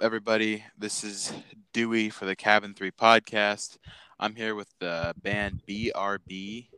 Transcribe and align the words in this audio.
everybody? 0.00 0.64
This 0.78 1.02
is 1.02 1.32
Dewey 1.72 2.08
for 2.08 2.24
the 2.24 2.36
Cabin 2.36 2.72
3 2.72 2.92
podcast. 2.92 3.78
I'm 4.20 4.36
here 4.36 4.54
with 4.54 4.68
the 4.78 5.12
band 5.20 5.62
BRB. 5.68 6.68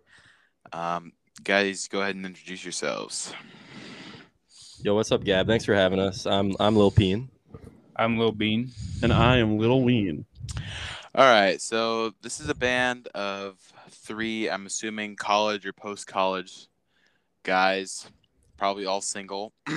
Um, 0.73 1.13
guys, 1.45 1.87
go 1.89 2.01
ahead 2.01 2.15
and 2.15 2.25
introduce 2.25 2.65
yourselves. 2.65 3.35
Yo, 4.83 4.95
what's 4.95 5.13
up, 5.13 5.23
Gab? 5.23 5.47
Thanks 5.47 5.67
for 5.67 5.75
having 5.75 5.99
us. 5.99 6.25
I'm 6.25 6.57
I'm 6.59 6.77
Lil 6.77 6.91
Peen. 6.91 7.29
I'm 7.95 8.19
Lil 8.19 8.33
Bean. 8.33 8.71
And 9.03 9.13
I 9.13 9.37
am 9.37 9.59
Little 9.59 9.83
Ween. 9.83 10.25
All 11.15 11.27
right, 11.27 11.61
so 11.61 12.15
this 12.23 12.41
is 12.41 12.49
a 12.49 12.55
band 12.55 13.09
of 13.09 13.59
three, 13.91 14.49
I'm 14.49 14.65
assuming 14.65 15.17
college 15.17 15.67
or 15.67 15.75
post 15.75 16.07
college 16.07 16.69
guys, 17.43 18.09
probably 18.61 18.85
all 18.85 19.01
single. 19.01 19.53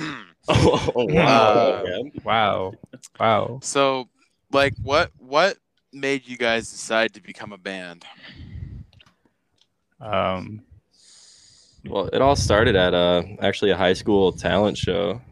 Oh, 0.46 1.06
wow. 1.08 1.84
Gab. 1.86 2.22
Wow. 2.22 2.72
Wow. 3.18 3.60
so, 3.62 4.10
like, 4.52 4.74
what 4.82 5.10
what 5.16 5.56
made 5.90 6.28
you 6.28 6.36
guys 6.36 6.70
decide 6.70 7.14
to 7.14 7.22
become 7.22 7.54
a 7.54 7.56
band? 7.56 8.04
Um, 10.02 10.60
Well, 11.86 12.08
it 12.12 12.20
all 12.20 12.36
started 12.36 12.76
at 12.76 12.92
uh 12.92 13.22
actually 13.40 13.70
a 13.70 13.76
high 13.76 13.94
school 13.94 14.32
talent 14.32 14.76
show. 14.76 15.22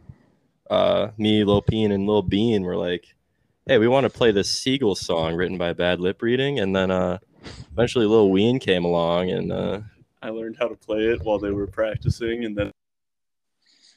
Uh, 0.71 1.09
me, 1.19 1.45
Lil 1.45 1.61
Peen, 1.61 1.93
and 1.93 2.07
Lil 2.07 2.23
Bean 2.23 2.63
were 2.63 2.77
like, 2.77 3.15
"Hey, 3.67 3.77
we 3.77 3.89
want 3.89 4.05
to 4.05 4.11
play 4.11 4.33
this 4.33 4.51
Seagull 4.51 4.95
song 4.95 5.35
written 5.35 5.59
by 5.59 5.75
Bad 5.75 6.01
Lip 6.01 6.23
Reading," 6.23 6.59
and 6.59 6.75
then 6.75 6.91
uh, 6.91 7.19
eventually 7.71 8.07
Lil 8.07 8.31
Ween 8.31 8.59
came 8.59 8.87
along, 8.87 9.31
and 9.31 9.53
uh, 9.53 9.81
I 10.23 10.31
learned 10.31 10.57
how 10.59 10.69
to 10.69 10.77
play 10.77 11.01
it 11.01 11.21
while 11.23 11.39
they 11.39 11.51
were 11.51 11.67
practicing, 11.67 12.47
and 12.47 12.57
then 12.57 12.71
ended 12.71 12.71
up 12.71 12.71
with 12.71 12.71
them. 12.71 13.92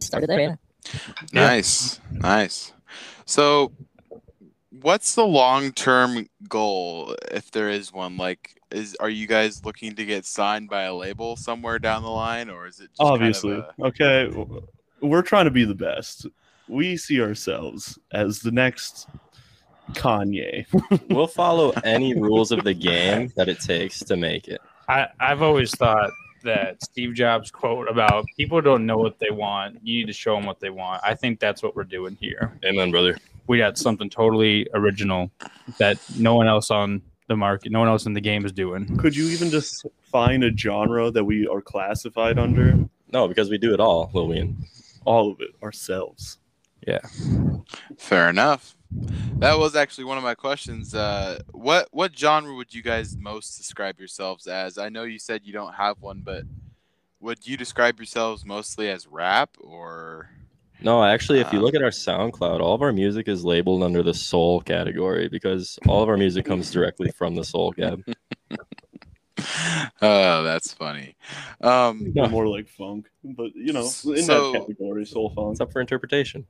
Started 0.00 0.28
there. 0.28 0.40
Yeah. 0.40 0.56
Yeah. 1.32 1.46
Nice, 1.46 2.00
nice. 2.12 2.72
So, 3.24 3.72
what's 4.70 5.14
the 5.14 5.26
long 5.26 5.72
term 5.72 6.28
goal, 6.48 7.16
if 7.32 7.50
there 7.50 7.70
is 7.70 7.92
one? 7.92 8.16
Like, 8.16 8.60
is 8.70 8.96
are 9.00 9.10
you 9.10 9.26
guys 9.26 9.64
looking 9.64 9.94
to 9.96 10.04
get 10.04 10.24
signed 10.24 10.68
by 10.68 10.82
a 10.82 10.94
label 10.94 11.36
somewhere 11.36 11.78
down 11.78 12.02
the 12.02 12.10
line, 12.10 12.50
or 12.50 12.66
is 12.66 12.80
it 12.80 12.90
just 12.90 12.98
kind 12.98 13.08
of 13.10 13.14
Obviously, 13.14 13.52
a- 13.54 13.74
okay. 13.86 14.30
We're 15.02 15.22
trying 15.22 15.44
to 15.46 15.50
be 15.50 15.64
the 15.64 15.74
best. 15.74 16.26
We 16.68 16.96
see 16.96 17.20
ourselves 17.20 17.98
as 18.12 18.40
the 18.40 18.50
next 18.50 19.08
Kanye. 19.92 20.66
we'll 21.10 21.26
follow 21.26 21.70
any 21.84 22.14
rules 22.18 22.50
of 22.50 22.64
the 22.64 22.74
game 22.74 23.32
that 23.36 23.48
it 23.48 23.60
takes 23.60 24.00
to 24.00 24.16
make 24.16 24.48
it. 24.48 24.60
I, 24.88 25.08
I've 25.20 25.42
always 25.42 25.72
thought 25.72 26.10
that 26.46 26.82
Steve 26.82 27.14
Jobs' 27.14 27.50
quote 27.50 27.88
about 27.88 28.24
people 28.36 28.60
don't 28.60 28.86
know 28.86 28.96
what 28.96 29.18
they 29.18 29.30
want. 29.30 29.78
You 29.82 29.98
need 29.98 30.06
to 30.06 30.12
show 30.12 30.34
them 30.34 30.46
what 30.46 30.60
they 30.60 30.70
want. 30.70 31.02
I 31.04 31.14
think 31.14 31.38
that's 31.38 31.62
what 31.62 31.76
we're 31.76 31.84
doing 31.84 32.16
here. 32.20 32.58
Amen, 32.64 32.90
brother. 32.90 33.18
We 33.46 33.58
got 33.58 33.78
something 33.78 34.10
totally 34.10 34.66
original 34.74 35.30
that 35.78 35.98
no 36.18 36.34
one 36.34 36.48
else 36.48 36.70
on 36.70 37.02
the 37.28 37.36
market, 37.36 37.72
no 37.72 37.80
one 37.80 37.88
else 37.88 38.06
in 38.06 38.12
the 38.12 38.20
game 38.20 38.44
is 38.44 38.52
doing. 38.52 38.96
Could 38.96 39.16
you 39.16 39.28
even 39.28 39.50
just 39.50 39.84
find 40.02 40.44
a 40.44 40.56
genre 40.56 41.10
that 41.10 41.24
we 41.24 41.46
are 41.46 41.60
classified 41.60 42.38
under? 42.38 42.78
No, 43.12 43.28
because 43.28 43.50
we 43.50 43.58
do 43.58 43.74
it 43.74 43.80
all, 43.80 44.10
Lil 44.14 44.28
Ween. 44.28 44.64
All 45.04 45.30
of 45.30 45.40
it 45.40 45.50
ourselves. 45.62 46.38
Yeah. 46.86 47.00
Fair 47.98 48.28
enough. 48.28 48.75
That 49.38 49.58
was 49.58 49.76
actually 49.76 50.04
one 50.04 50.16
of 50.18 50.24
my 50.24 50.34
questions. 50.34 50.94
Uh, 50.94 51.40
what 51.52 51.88
what 51.90 52.16
genre 52.18 52.54
would 52.54 52.72
you 52.74 52.82
guys 52.82 53.16
most 53.16 53.56
describe 53.58 53.98
yourselves 53.98 54.46
as? 54.46 54.78
I 54.78 54.88
know 54.88 55.02
you 55.02 55.18
said 55.18 55.42
you 55.44 55.52
don't 55.52 55.74
have 55.74 56.00
one, 56.00 56.22
but 56.24 56.44
would 57.20 57.46
you 57.46 57.56
describe 57.56 57.98
yourselves 57.98 58.44
mostly 58.44 58.88
as 58.88 59.06
rap 59.06 59.50
or? 59.60 60.30
No, 60.82 61.02
actually, 61.02 61.40
if 61.40 61.52
you 61.54 61.60
look 61.60 61.74
at 61.74 61.82
our 61.82 61.88
SoundCloud, 61.90 62.60
all 62.60 62.74
of 62.74 62.82
our 62.82 62.92
music 62.92 63.28
is 63.28 63.44
labeled 63.44 63.82
under 63.82 64.02
the 64.02 64.12
soul 64.12 64.60
category 64.60 65.26
because 65.26 65.78
all 65.88 66.02
of 66.02 66.08
our 66.10 66.18
music 66.18 66.44
comes 66.44 66.70
directly 66.70 67.10
from 67.10 67.34
the 67.34 67.44
soul, 67.44 67.72
Gab. 67.72 68.02
oh, 70.02 70.42
that's 70.42 70.72
funny. 70.74 71.16
Um, 71.62 72.12
Yeah. 72.14 72.28
More 72.28 72.46
like 72.46 72.68
funk, 72.68 73.08
but 73.24 73.54
you 73.54 73.72
know, 73.72 73.84
in 73.84 73.88
So- 74.22 74.52
that 74.52 74.60
category, 74.60 75.06
soul 75.06 75.30
funk. 75.30 75.52
It's 75.52 75.60
up 75.60 75.72
for 75.72 75.80
interpretation. 75.80 76.46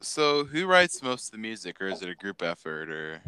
So 0.00 0.44
who 0.44 0.66
writes 0.66 1.02
most 1.02 1.26
of 1.26 1.32
the 1.32 1.38
music, 1.38 1.80
or 1.80 1.88
is 1.88 2.02
it 2.02 2.08
a 2.08 2.14
group 2.14 2.42
effort, 2.42 2.90
or? 2.90 3.20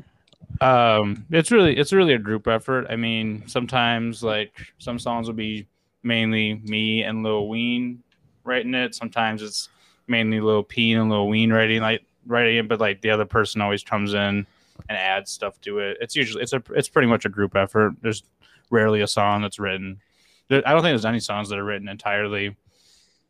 Um, 0.61 1.25
it's 1.31 1.51
really 1.51 1.77
it's 1.77 1.93
really 1.93 2.15
a 2.15 2.19
group 2.19 2.49
effort. 2.49 2.87
I 2.91 2.97
mean, 2.97 3.45
sometimes 3.47 4.23
like 4.23 4.53
some 4.79 4.99
songs 4.99 5.27
will 5.27 5.35
be 5.35 5.67
mainly 6.03 6.55
me 6.65 7.03
and 7.03 7.23
Lil 7.23 7.49
Ween 7.49 8.03
writing 8.45 8.75
it. 8.75 8.95
Sometimes 8.95 9.43
it's 9.43 9.69
mainly 10.07 10.41
Lil 10.41 10.63
Peen 10.63 10.99
and 10.99 11.11
Lil 11.11 11.29
Ween 11.29 11.53
writing 11.53 11.81
like 11.83 12.05
writing 12.27 12.57
it, 12.57 12.69
but 12.69 12.81
like 12.81 13.01
the 13.01 13.11
other 13.11 13.25
person 13.25 13.61
always 13.61 13.85
comes 13.85 14.15
in 14.15 14.47
and 14.89 14.99
adds 14.99 15.31
stuff 15.31 15.61
to 15.63 15.79
it. 15.79 15.99
It's 16.01 16.17
usually 16.17 16.43
it's 16.43 16.53
a 16.53 16.63
it's 16.71 16.89
pretty 16.89 17.09
much 17.09 17.25
a 17.25 17.29
group 17.29 17.55
effort. 17.57 17.95
There's 18.01 18.23
rarely 18.71 19.01
a 19.01 19.07
song 19.07 19.43
that's 19.43 19.59
written. 19.59 20.01
There, 20.49 20.63
I 20.67 20.73
don't 20.73 20.83
think 20.83 20.93
there's 20.93 21.05
any 21.05 21.21
songs 21.21 21.49
that 21.51 21.59
are 21.59 21.65
written 21.65 21.89
entirely 21.89 22.57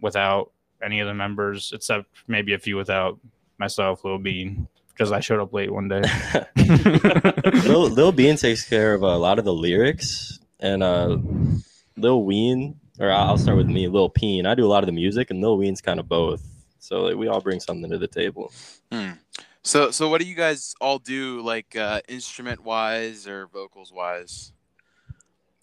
without 0.01 0.53
any 0.83 1.01
of 1.01 1.07
the 1.07 1.15
members, 1.15 1.73
except 1.75 2.07
maybe 2.27 2.55
a 2.55 2.59
few 2.59 2.77
without 2.77 3.19
myself, 3.59 4.05
Lil 4.05 4.19
Bean, 4.19 4.69
because 4.89 5.13
I 5.13 5.21
showed 5.21 5.41
up 5.41 5.53
late 5.53 5.73
one 5.73 5.89
day. 5.89 6.03
Lil, 7.65 7.89
Lil 7.89 8.13
Bean 8.13 8.37
takes 8.37 8.69
care 8.69 8.95
of 8.95 9.03
a 9.03 9.17
lot 9.17 9.39
of 9.39 9.45
the 9.45 9.55
lyrics, 9.55 10.39
and 10.61 10.83
uh, 10.83 11.19
Lil 11.97 12.25
Ween, 12.25 12.79
or 12.99 13.11
I'll 13.11 13.39
start 13.39 13.57
with 13.57 13.69
me, 13.69 13.89
Lil 13.89 14.09
Peen. 14.09 14.47
I 14.47 14.55
do 14.55 14.67
a 14.67 14.69
lot 14.69 14.83
of 14.83 14.87
the 14.87 14.93
music, 14.93 15.31
and 15.31 15.41
Lil 15.41 15.59
Ween's 15.59 15.81
kind 15.81 16.01
of 16.01 16.09
both. 16.09 16.43
So 16.79 17.03
like, 17.03 17.17
we 17.17 17.29
all 17.29 17.41
bring 17.41 17.61
something 17.61 17.91
to 17.91 17.99
the 17.99 18.09
table. 18.09 18.53
Hmm. 18.93 19.13
So 19.63 19.91
so 19.91 20.09
what 20.09 20.21
do 20.21 20.27
you 20.27 20.35
guys 20.35 20.75
all 20.81 20.99
do, 20.99 21.43
like 21.43 21.77
uh, 21.77 22.01
instrument 22.09 22.65
wise 22.65 23.27
or 23.27 23.49
vocals 23.49 23.93
wise? 23.93 24.53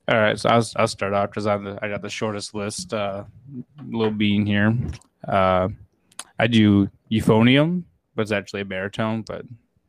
All 0.08 0.18
right, 0.18 0.40
so 0.40 0.50
I'll, 0.50 0.66
I'll 0.76 0.88
start 0.88 1.14
off 1.14 1.32
because 1.32 1.48
I 1.48 1.58
got 1.58 2.02
the 2.04 2.10
shortest 2.10 2.54
list. 2.54 2.94
Uh, 2.94 3.24
little 3.88 4.14
bean 4.14 4.46
here. 4.46 4.78
Uh, 5.28 5.70
I 6.38 6.46
do 6.48 6.90
euphonium, 7.12 7.84
but 8.16 8.24
it's 8.24 8.32
actually 8.32 8.62
a 8.62 8.66
baritone, 8.66 9.24
but 9.24 9.46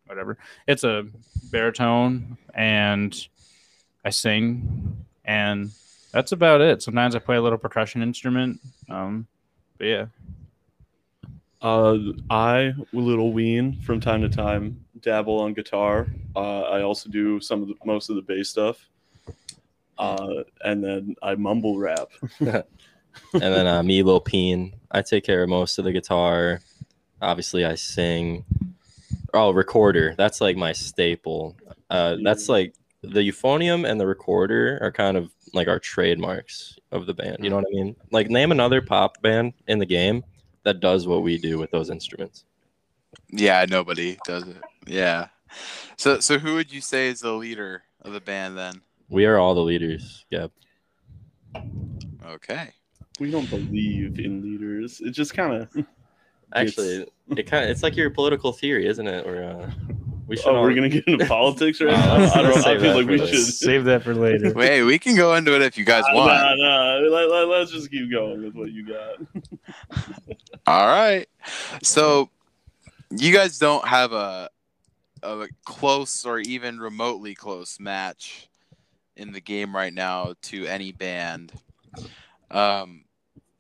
whatever. 0.07 0.39
It's 0.67 0.85
a 0.85 1.07
baritone, 1.51 2.39
and 2.55 3.29
I 4.07 4.11
sing, 4.11 5.05
and 5.27 5.71
that's 6.13 6.33
about 6.33 6.63
it. 6.63 6.83
Sometimes 6.83 7.15
I 7.15 7.19
play 7.19 7.37
a 7.37 7.43
little 7.43 7.59
percussion 7.59 8.03
instrument. 8.03 8.61
Um, 8.89 9.27
but 9.77 9.87
yeah, 9.87 10.07
Uh, 11.61 11.99
I, 12.31 12.73
Little 12.95 13.35
Ween, 13.35 13.81
from 13.83 14.01
time 14.01 14.23
to 14.23 14.31
time 14.31 14.83
dabble 15.03 15.41
on 15.41 15.53
guitar. 15.53 16.07
Uh, 16.35 16.63
I 16.63 16.83
also 16.83 17.11
do 17.11 17.39
some 17.41 17.61
of 17.61 17.69
the 17.69 17.75
most 17.85 18.09
of 18.09 18.17
the 18.17 18.23
bass 18.23 18.49
stuff. 18.49 18.89
Uh, 19.99 20.45
and 20.65 20.83
then 20.83 21.17
I 21.23 21.35
mumble 21.35 21.79
rap. 21.79 22.09
and 22.41 22.65
then 23.33 23.67
uh, 23.67 23.83
me, 23.83 24.03
Lil 24.03 24.21
Peen, 24.21 24.75
I 24.91 25.03
take 25.03 25.25
care 25.25 25.43
of 25.43 25.49
most 25.49 25.79
of 25.79 25.85
the 25.85 25.93
guitar. 25.93 26.61
Obviously, 27.23 27.65
I 27.65 27.75
sing. 27.75 28.45
Oh, 29.33 29.51
recorder. 29.51 30.15
That's 30.17 30.41
like 30.41 30.57
my 30.57 30.73
staple. 30.73 31.57
Uh, 31.91 32.17
that's 32.23 32.49
like 32.49 32.75
the 33.03 33.21
euphonium 33.21 33.89
and 33.89 34.01
the 34.01 34.07
recorder 34.07 34.79
are 34.83 34.93
kind 34.93 35.17
of 35.17 35.31
like 35.55 35.69
our 35.69 35.79
trademarks 35.79 36.79
of 36.93 37.07
the 37.07 37.15
band. 37.15 37.39
You 37.41 37.51
know 37.51 37.57
what 37.57 37.67
I 37.73 37.75
mean? 37.75 37.97
Like, 38.11 38.29
name 38.29 38.51
another 38.53 38.83
pop 38.83 39.21
band 39.23 39.55
in 39.67 39.79
the 39.79 39.87
game 39.87 40.25
that 40.65 40.81
does 40.81 41.07
what 41.07 41.23
we 41.23 41.39
do 41.39 41.59
with 41.59 41.71
those 41.71 41.91
instruments. 41.91 42.45
Yeah, 43.31 43.65
nobody 43.69 44.19
does 44.27 44.47
it. 44.49 44.57
Yeah. 44.87 45.29
So 45.97 46.21
so 46.21 46.39
who 46.39 46.55
would 46.55 46.73
you 46.73 46.81
say 46.81 47.09
is 47.09 47.21
the 47.21 47.33
leader 47.33 47.85
of 48.03 48.13
the 48.13 48.21
band 48.21 48.59
then? 48.59 48.83
We 49.09 49.25
are 49.27 49.39
all 49.39 49.55
the 49.55 49.61
leaders. 49.63 50.25
Yep. 50.31 50.51
Okay. 52.27 52.71
We 53.21 53.31
don't 53.31 53.49
believe 53.49 54.19
in 54.19 54.43
leaders. 54.43 55.01
It 55.01 55.11
just 55.13 55.35
kind 55.35 55.55
of. 55.63 55.87
Actually, 56.55 57.07
it 57.37 57.43
kind 57.49 57.65
of 57.65 57.71
it's 57.71 57.83
like 57.83 57.97
your 57.97 58.09
political 58.11 58.53
theory, 58.53 58.87
isn't 58.87 59.07
it? 59.07 59.27
Or 59.27 59.43
uh, 59.43 59.71
we 60.29 60.37
should. 60.37 60.47
Oh, 60.47 60.57
all- 60.57 60.63
we're 60.63 60.75
gonna 60.75 60.89
get 60.89 61.07
into 61.09 61.27
politics 61.27 61.81
right 61.81 61.93
Uh, 61.93 62.19
now. 62.19 62.33
I 62.33 62.43
don't. 62.43 62.55
let's 62.55 62.67
I 62.67 62.79
feel 62.81 62.95
like 62.97 63.07
we 63.09 63.19
later. 63.19 63.27
should. 63.27 63.47
save 63.47 63.85
that 63.87 64.05
for 64.05 64.15
later. 64.15 64.53
Wait, 64.55 64.85
we 64.85 64.97
can 64.99 65.17
go 65.17 65.35
into 65.35 65.57
it 65.57 65.63
if 65.63 65.77
you 65.77 65.85
guys 65.85 66.05
Uh, 66.05 66.15
want. 66.15 66.29
nah, 66.29 66.55
nah. 66.55 66.95
Let, 67.09 67.31
let, 67.31 67.49
let's 67.49 67.73
just 67.73 67.91
keep 67.91 68.11
going 68.13 68.45
with 68.45 68.55
what 68.55 68.71
you 68.71 68.87
got. 68.87 69.17
All 70.69 70.87
right. 70.87 71.27
So 71.83 72.31
you 73.11 73.33
guys 73.35 73.59
don't 73.59 73.87
have 73.87 74.13
a 74.13 74.49
a 75.25 75.49
close 75.65 76.25
or 76.25 76.39
even 76.39 76.79
remotely 76.79 77.35
close 77.35 77.81
match 77.81 78.49
in 79.17 79.33
the 79.33 79.41
game 79.41 79.75
right 79.75 79.93
now 79.93 80.35
to 80.43 80.67
any 80.67 80.93
band. 80.93 81.53
Um, 82.51 83.05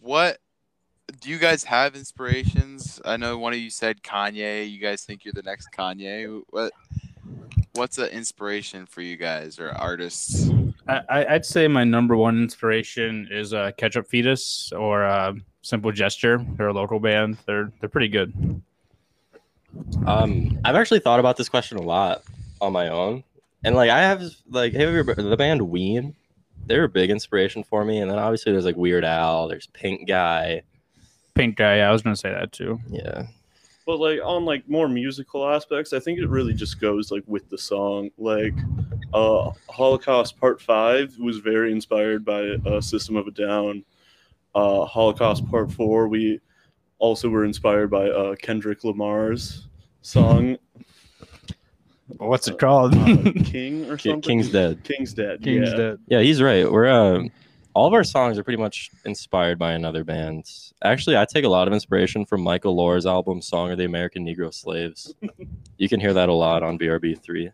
what 0.03 0.38
do 1.20 1.31
you 1.31 1.38
guys 1.38 1.64
have 1.64 1.97
inspirations? 1.97 3.00
I 3.05 3.17
know 3.17 3.38
one 3.38 3.53
of 3.53 3.58
you 3.58 3.70
said 3.70 4.03
Kanye. 4.03 4.70
You 4.70 4.79
guys 4.81 5.03
think 5.05 5.25
you're 5.25 5.35
the 5.35 5.43
next 5.43 5.69
Kanye. 5.76 6.43
What 6.50 6.73
what's 7.75 7.99
an 7.99 8.08
inspiration 8.08 8.87
for 8.87 9.03
you 9.03 9.17
guys 9.17 9.58
or 9.58 9.70
artists? 9.73 10.49
I, 10.88 11.00
I- 11.08 11.26
I'd 11.35 11.44
say 11.47 11.69
my 11.69 11.85
number 11.85 12.17
one 12.17 12.41
inspiration 12.43 13.29
is 13.31 13.52
uh, 13.52 13.73
Ketchup 13.76 14.06
Fetus 14.09 14.73
or 14.73 15.05
uh, 15.05 15.32
Simple 15.62 15.93
Gesture. 15.93 16.44
They're 16.56 16.69
a 16.69 16.73
local 16.73 17.00
band. 17.00 17.38
They're 17.47 17.73
they're 17.81 17.88
pretty 17.88 18.09
good. 18.09 18.32
Um, 20.06 20.59
I've 20.64 20.76
actually 20.76 21.00
thought 21.00 21.20
about 21.20 21.37
this 21.37 21.49
question 21.49 21.76
a 21.79 21.82
lot 21.82 22.23
on 22.61 22.73
my 22.73 22.88
own, 22.88 23.25
and 23.67 23.75
like 23.75 23.91
I 23.91 24.01
have 24.01 24.23
like 24.49 24.73
have 24.75 24.93
you 24.93 25.01
ever, 25.01 25.15
the 25.15 25.37
band 25.37 25.61
Ween? 25.61 26.15
They're 26.67 26.85
a 26.85 26.89
big 26.89 27.11
inspiration 27.11 27.63
for 27.65 27.85
me, 27.85 27.99
and 27.99 28.11
then 28.11 28.19
obviously 28.19 28.53
there's 28.53 28.65
like 28.65 28.77
Weird 28.77 29.05
Al, 29.05 29.49
there's 29.49 29.67
Pink 29.69 30.09
Guy, 30.09 30.63
Pink 31.35 31.57
guy. 31.57 31.79
Yeah, 31.79 31.91
I 31.91 31.93
was 31.93 32.03
gonna 32.03 32.17
say 32.17 32.31
that 32.31 32.53
too. 32.53 32.81
yeah. 32.89 33.27
But 33.85 33.99
like 33.99 34.21
on 34.25 34.45
like 34.45 34.69
more 34.69 34.89
musical 34.89 35.49
aspects, 35.49 35.93
I 35.93 36.01
think 36.01 36.19
it 36.19 36.29
really 36.29 36.55
just 36.55 36.81
goes 36.81 37.11
like 37.11 37.25
with 37.27 37.49
the 37.51 37.59
song. 37.59 38.11
Like 38.19 38.55
uh 39.13 39.51
Holocaust 39.69 40.39
Part 40.41 40.61
5 40.61 41.19
was 41.19 41.39
very 41.39 41.71
inspired 41.73 42.25
by 42.25 42.43
uh, 42.67 42.81
System 42.81 43.17
of 43.17 43.27
a 43.27 43.31
Down. 43.33 43.85
Uh 44.55 44.85
Holocaust 44.85 45.49
Part 45.51 45.71
4 45.73 46.09
we 46.09 46.41
also 46.99 47.29
were 47.29 47.45
inspired 47.45 47.91
by 47.91 48.09
uh 48.11 48.35
Kendrick 48.37 48.83
Lamar's 48.85 49.69
song 50.03 50.57
What's 52.19 52.49
it 52.49 52.59
called? 52.59 52.95
uh, 52.95 53.33
King 53.45 53.91
or 53.91 53.99
something. 53.99 54.21
King's 54.21 54.51
Dead. 54.51 54.83
King's 54.85 55.13
Dead. 55.15 55.43
King's 55.43 55.71
yeah. 55.71 55.77
Dead. 55.77 55.99
Yeah, 56.07 56.21
he's 56.21 56.41
right. 56.41 56.71
We're 56.71 56.87
uh, 56.87 57.25
all 57.75 57.87
of 57.87 57.93
our 57.93 58.05
songs 58.05 58.39
are 58.39 58.43
pretty 58.43 58.61
much 58.61 58.91
inspired 59.05 59.59
by 59.59 59.73
another 59.73 60.03
band. 60.03 60.51
Actually, 60.83 61.19
I 61.19 61.27
take 61.27 61.45
a 61.45 61.49
lot 61.49 61.69
of 61.69 61.75
inspiration 61.75 62.25
from 62.25 62.41
Michael 62.41 62.75
Lohr's 62.75 63.05
album 63.05 63.43
"Song 63.43 63.71
of 63.71 63.79
the 63.79 63.85
American 63.85 64.25
Negro 64.25 64.53
Slaves." 64.53 65.15
you 65.77 65.89
can 65.89 66.01
hear 66.01 66.15
that 66.15 66.29
a 66.29 66.33
lot 66.33 66.63
on 66.63 66.79
BRB 66.79 67.21
three. 67.21 67.51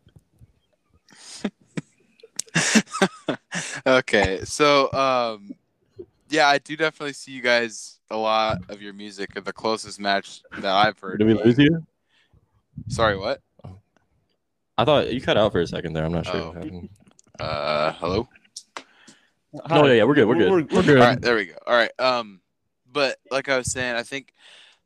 okay, 3.87 4.41
so 4.44 4.93
um, 4.93 5.55
yeah, 6.29 6.47
I 6.49 6.58
do 6.58 6.76
definitely 6.76 7.15
see 7.15 7.32
you 7.32 7.43
guys 7.43 7.99
a 8.11 8.17
lot 8.17 8.58
of 8.69 8.81
your 8.81 8.93
music. 8.93 9.31
The 9.35 9.53
closest 9.53 9.99
match 9.99 10.43
that 10.58 10.65
I've 10.73 10.99
heard. 10.99 11.19
Did 11.19 11.26
we 11.26 11.35
lose 11.35 11.58
you? 11.58 11.85
Sorry, 12.88 13.17
what? 13.19 13.41
I 14.78 14.84
thought 14.84 15.12
you 15.12 15.20
cut 15.20 15.36
out 15.36 15.52
for 15.52 15.60
a 15.60 15.66
second 15.66 15.92
there. 15.92 16.04
I'm 16.04 16.12
not 16.12 16.26
sure. 16.26 16.36
Oh. 16.36 16.46
what 16.48 16.54
happened. 16.56 16.88
Uh, 17.38 17.92
hello. 17.92 18.28
No, 19.69 19.86
yeah, 19.86 19.92
yeah, 19.92 20.04
we're 20.04 20.14
good. 20.14 20.26
We're 20.26 20.36
good. 20.36 20.72
We're 20.72 20.82
good. 20.82 20.98
All 20.98 21.06
right, 21.06 21.20
there 21.20 21.36
we 21.36 21.46
go. 21.46 21.54
All 21.66 21.74
right. 21.74 21.90
Um, 21.98 22.40
but 22.90 23.19
like 23.30 23.48
I 23.48 23.58
was 23.58 23.70
saying, 23.70 23.96
I 23.96 24.02
think 24.02 24.32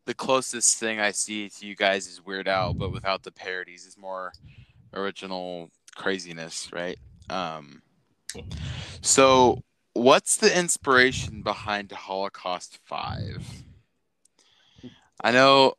the 0.06 0.14
closest 0.14 0.78
thing 0.78 0.98
I 0.98 1.12
see 1.12 1.48
to 1.48 1.66
you 1.66 1.76
guys 1.76 2.06
is 2.08 2.24
Weird 2.24 2.48
Al, 2.48 2.74
but 2.74 2.92
without 2.92 3.22
the 3.22 3.30
parodies, 3.30 3.86
is 3.86 3.96
more 3.96 4.32
original 4.92 5.70
craziness, 5.94 6.70
right? 6.72 6.98
Um, 7.30 7.82
so 9.02 9.62
what's 9.92 10.36
the 10.36 10.56
inspiration 10.56 11.42
behind 11.42 11.92
Holocaust 11.92 12.78
Five? 12.84 13.46
I 15.22 15.30
know, 15.30 15.74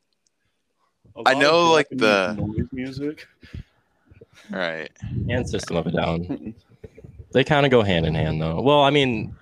I 1.26 1.34
know, 1.34 1.72
like, 1.72 1.88
the- 1.92 2.34
noise 2.34 2.68
music. 2.72 3.28
Right? 4.50 4.90
And 5.30 5.48
System 5.50 5.78
of 5.78 5.88
a 5.88 5.92
Down. 5.92 6.54
They 7.34 7.44
kind 7.44 7.66
of 7.66 7.72
go 7.72 7.82
hand 7.84 8.06
in 8.06 8.16
hand, 8.16 8.42
though. 8.42 8.62
Well, 8.62 8.82
I 8.82 8.90
mean, 8.90 9.36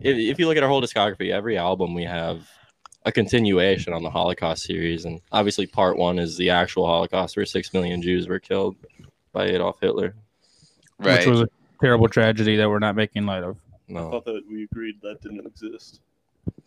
if, 0.00 0.16
if 0.16 0.38
you 0.38 0.46
look 0.46 0.56
at 0.56 0.62
our 0.62 0.68
whole 0.68 0.82
discography, 0.82 1.30
every 1.30 1.58
album 1.58 1.94
we 1.94 2.04
have 2.04 2.48
a 3.04 3.12
continuation 3.12 3.92
on 3.92 4.02
the 4.02 4.10
Holocaust 4.10 4.62
series, 4.64 5.04
and 5.04 5.20
obviously, 5.32 5.66
part 5.66 5.96
one 5.96 6.18
is 6.18 6.36
the 6.36 6.50
actual 6.50 6.86
Holocaust, 6.86 7.36
where 7.36 7.46
six 7.46 7.72
million 7.72 8.02
Jews 8.02 8.26
were 8.28 8.40
killed 8.40 8.76
by 9.32 9.46
Adolf 9.46 9.78
Hitler. 9.80 10.14
Right. 10.98 11.18
Which 11.18 11.26
was 11.26 11.40
a 11.42 11.48
terrible 11.80 12.08
tragedy 12.08 12.56
that 12.56 12.68
we're 12.68 12.78
not 12.78 12.96
making 12.96 13.26
light 13.26 13.42
of. 13.44 13.56
I 13.88 13.92
No, 13.92 14.10
thought 14.10 14.24
that 14.24 14.42
we 14.50 14.64
agreed 14.64 14.96
that 15.02 15.20
didn't 15.20 15.46
exist. 15.46 16.00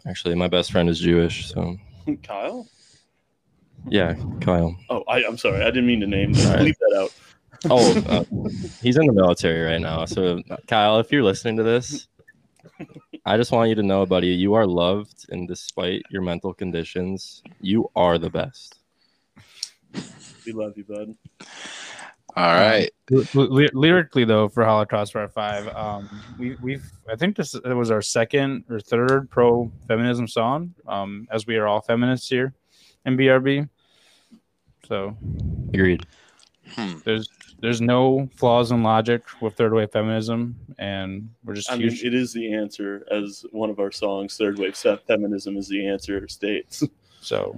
actually, 0.08 0.36
my 0.36 0.48
best 0.48 0.72
friend 0.72 0.88
is 0.88 1.00
Jewish, 1.00 1.50
so 1.50 1.76
Kyle? 2.24 2.68
yeah, 3.88 4.14
Kyle. 4.40 4.78
Oh, 4.90 5.04
I, 5.08 5.24
I'm 5.26 5.38
sorry. 5.38 5.62
I 5.64 5.66
didn't 5.72 5.88
mean 5.88 6.00
to 6.02 6.08
name. 6.08 6.34
All 6.38 6.54
right. 6.54 6.62
Leave 6.62 6.78
that 6.80 6.98
out. 7.02 7.14
Oh, 7.70 7.94
uh, 8.08 8.24
he's 8.82 8.96
in 8.96 9.06
the 9.06 9.12
military 9.12 9.62
right 9.62 9.82
now. 9.82 10.06
So, 10.06 10.42
Kyle, 10.68 11.00
if 11.00 11.12
you're 11.12 11.24
listening 11.24 11.58
to 11.58 11.64
this, 11.64 12.08
I 13.26 13.36
just 13.36 13.52
want 13.52 13.68
you 13.68 13.76
to 13.76 13.84
know, 13.84 14.06
buddy, 14.06 14.28
you 14.28 14.54
are 14.54 14.66
loved, 14.66 15.26
and 15.30 15.46
despite 15.46 16.04
your 16.10 16.22
mental 16.22 16.54
conditions, 16.54 17.44
you 17.60 17.92
are 17.98 18.18
the 18.18 18.30
best. 18.30 18.80
We 20.46 20.54
love 20.54 20.78
you, 20.78 20.86
bud. 20.86 21.16
All 22.36 22.54
right. 22.54 22.90
Ly- 23.10 23.26
ly- 23.34 23.70
lyrically 23.74 24.24
though 24.24 24.48
for 24.48 24.64
holocaust 24.64 25.14
part 25.14 25.34
five 25.34 25.68
um 25.70 26.08
we 26.38 26.56
we've 26.62 26.86
i 27.12 27.16
think 27.16 27.36
this 27.36 27.56
it 27.56 27.74
was 27.74 27.90
our 27.90 28.04
second 28.04 28.64
or 28.70 28.80
third 28.80 29.30
pro 29.32 29.72
feminism 29.88 30.28
song 30.28 30.76
um 30.88 31.28
as 31.32 31.48
we 31.48 31.58
are 31.58 31.66
all 31.68 31.82
feminists 31.82 32.30
here 32.30 32.54
in 33.06 33.18
brb 33.18 33.68
so 34.88 35.18
Agreed. 35.74 36.06
Hmm. 36.76 36.98
there's 37.06 37.30
there's 37.62 37.82
no 37.82 38.30
flaws 38.36 38.72
in 38.72 38.84
logic 38.84 39.24
with 39.42 39.56
third 39.56 39.74
wave 39.74 39.92
feminism 39.92 40.56
and 40.78 41.30
we're 41.44 41.56
just 41.56 41.72
I 41.72 41.76
mean, 41.78 41.88
it 41.88 42.14
is 42.14 42.32
the 42.34 42.54
answer, 42.54 43.06
as 43.12 43.44
one 43.52 43.70
of 43.70 43.80
our 43.80 43.92
songs, 43.92 44.38
"Third 44.38 44.58
Wave 44.60 44.78
Fe- 44.78 45.00
Feminism," 45.08 45.58
is 45.58 45.68
the 45.68 45.86
answer 45.88 46.28
states. 46.28 46.84
so 47.22 47.56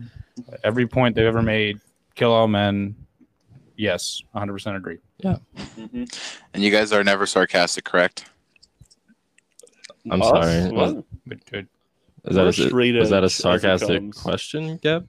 every 0.64 0.88
point 0.88 1.16
they've 1.16 1.26
ever 1.26 1.42
made 1.44 1.80
kill 2.16 2.32
all 2.32 2.48
men 2.48 2.96
yes 3.78 4.22
100% 4.36 4.76
agree 4.76 4.98
Mhm. 5.24 6.12
And 6.54 6.64
you 6.64 6.72
guys 6.72 6.92
are 6.92 7.04
never 7.04 7.26
sarcastic, 7.28 7.84
correct? 7.86 8.26
I'm 10.10 10.22
Us? 10.22 10.28
sorry. 10.30 10.72
What? 10.72 11.06
good 11.28 11.46
good 11.52 11.68
Is 12.26 12.36
that, 12.36 12.48
a, 12.48 12.54
straight 12.54 12.96
was 12.96 13.10
that 13.12 13.18
a 13.24 13.26
edge 13.26 13.26
as 13.26 13.40
it 13.40 13.42
sarcastic 13.42 14.16
question, 14.16 14.78
Gab? 14.78 15.08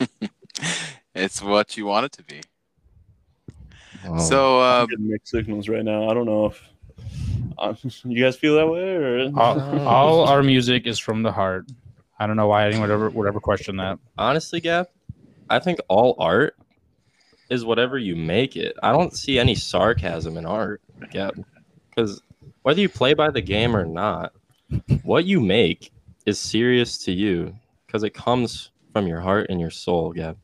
it's 1.14 1.42
what 1.42 1.76
you 1.76 1.86
want 1.86 2.06
it 2.06 2.12
to 2.12 2.22
be. 2.22 2.40
Oh. 4.06 4.18
So, 4.18 4.60
I'm 4.60 4.82
um, 4.82 4.86
getting 4.88 5.08
mixed 5.08 5.30
signals 5.30 5.68
right 5.68 5.84
now. 5.84 6.08
I 6.08 6.14
don't 6.14 6.26
know 6.26 6.46
if 6.46 6.62
uh, 7.58 7.74
you 8.04 8.22
guys 8.22 8.36
feel 8.36 8.56
that 8.56 8.66
way 8.66 8.96
or 8.96 9.32
all, 9.36 9.80
all 9.86 10.28
our 10.28 10.42
music 10.42 10.86
is 10.86 10.98
from 10.98 11.22
the 11.22 11.32
heart 11.32 11.66
i 12.18 12.26
don't 12.26 12.36
know 12.36 12.46
why 12.46 12.66
anyone 12.66 12.82
would 12.82 12.90
ever 12.90 13.10
would 13.10 13.26
ever 13.26 13.40
question 13.40 13.76
that 13.76 13.98
honestly, 14.18 14.60
Gab, 14.60 14.88
I 15.48 15.58
think 15.58 15.80
all 15.88 16.14
art 16.18 16.56
is 17.48 17.64
whatever 17.64 17.98
you 17.98 18.14
make 18.14 18.56
it. 18.56 18.76
I 18.82 18.92
don't 18.92 19.16
see 19.16 19.38
any 19.38 19.54
sarcasm 19.56 20.36
in 20.36 20.46
art, 20.46 20.80
Gab, 21.10 21.44
because 21.88 22.22
whether 22.62 22.80
you 22.80 22.88
play 22.88 23.14
by 23.14 23.30
the 23.30 23.40
game 23.40 23.74
or 23.74 23.84
not, 23.84 24.32
what 25.02 25.24
you 25.24 25.40
make 25.40 25.92
is 26.26 26.38
serious 26.38 26.98
to 26.98 27.12
you 27.12 27.54
because 27.86 28.04
it 28.04 28.14
comes 28.14 28.70
from 28.92 29.06
your 29.06 29.20
heart 29.20 29.46
and 29.50 29.60
your 29.60 29.70
soul, 29.70 30.12
Gab. 30.12 30.36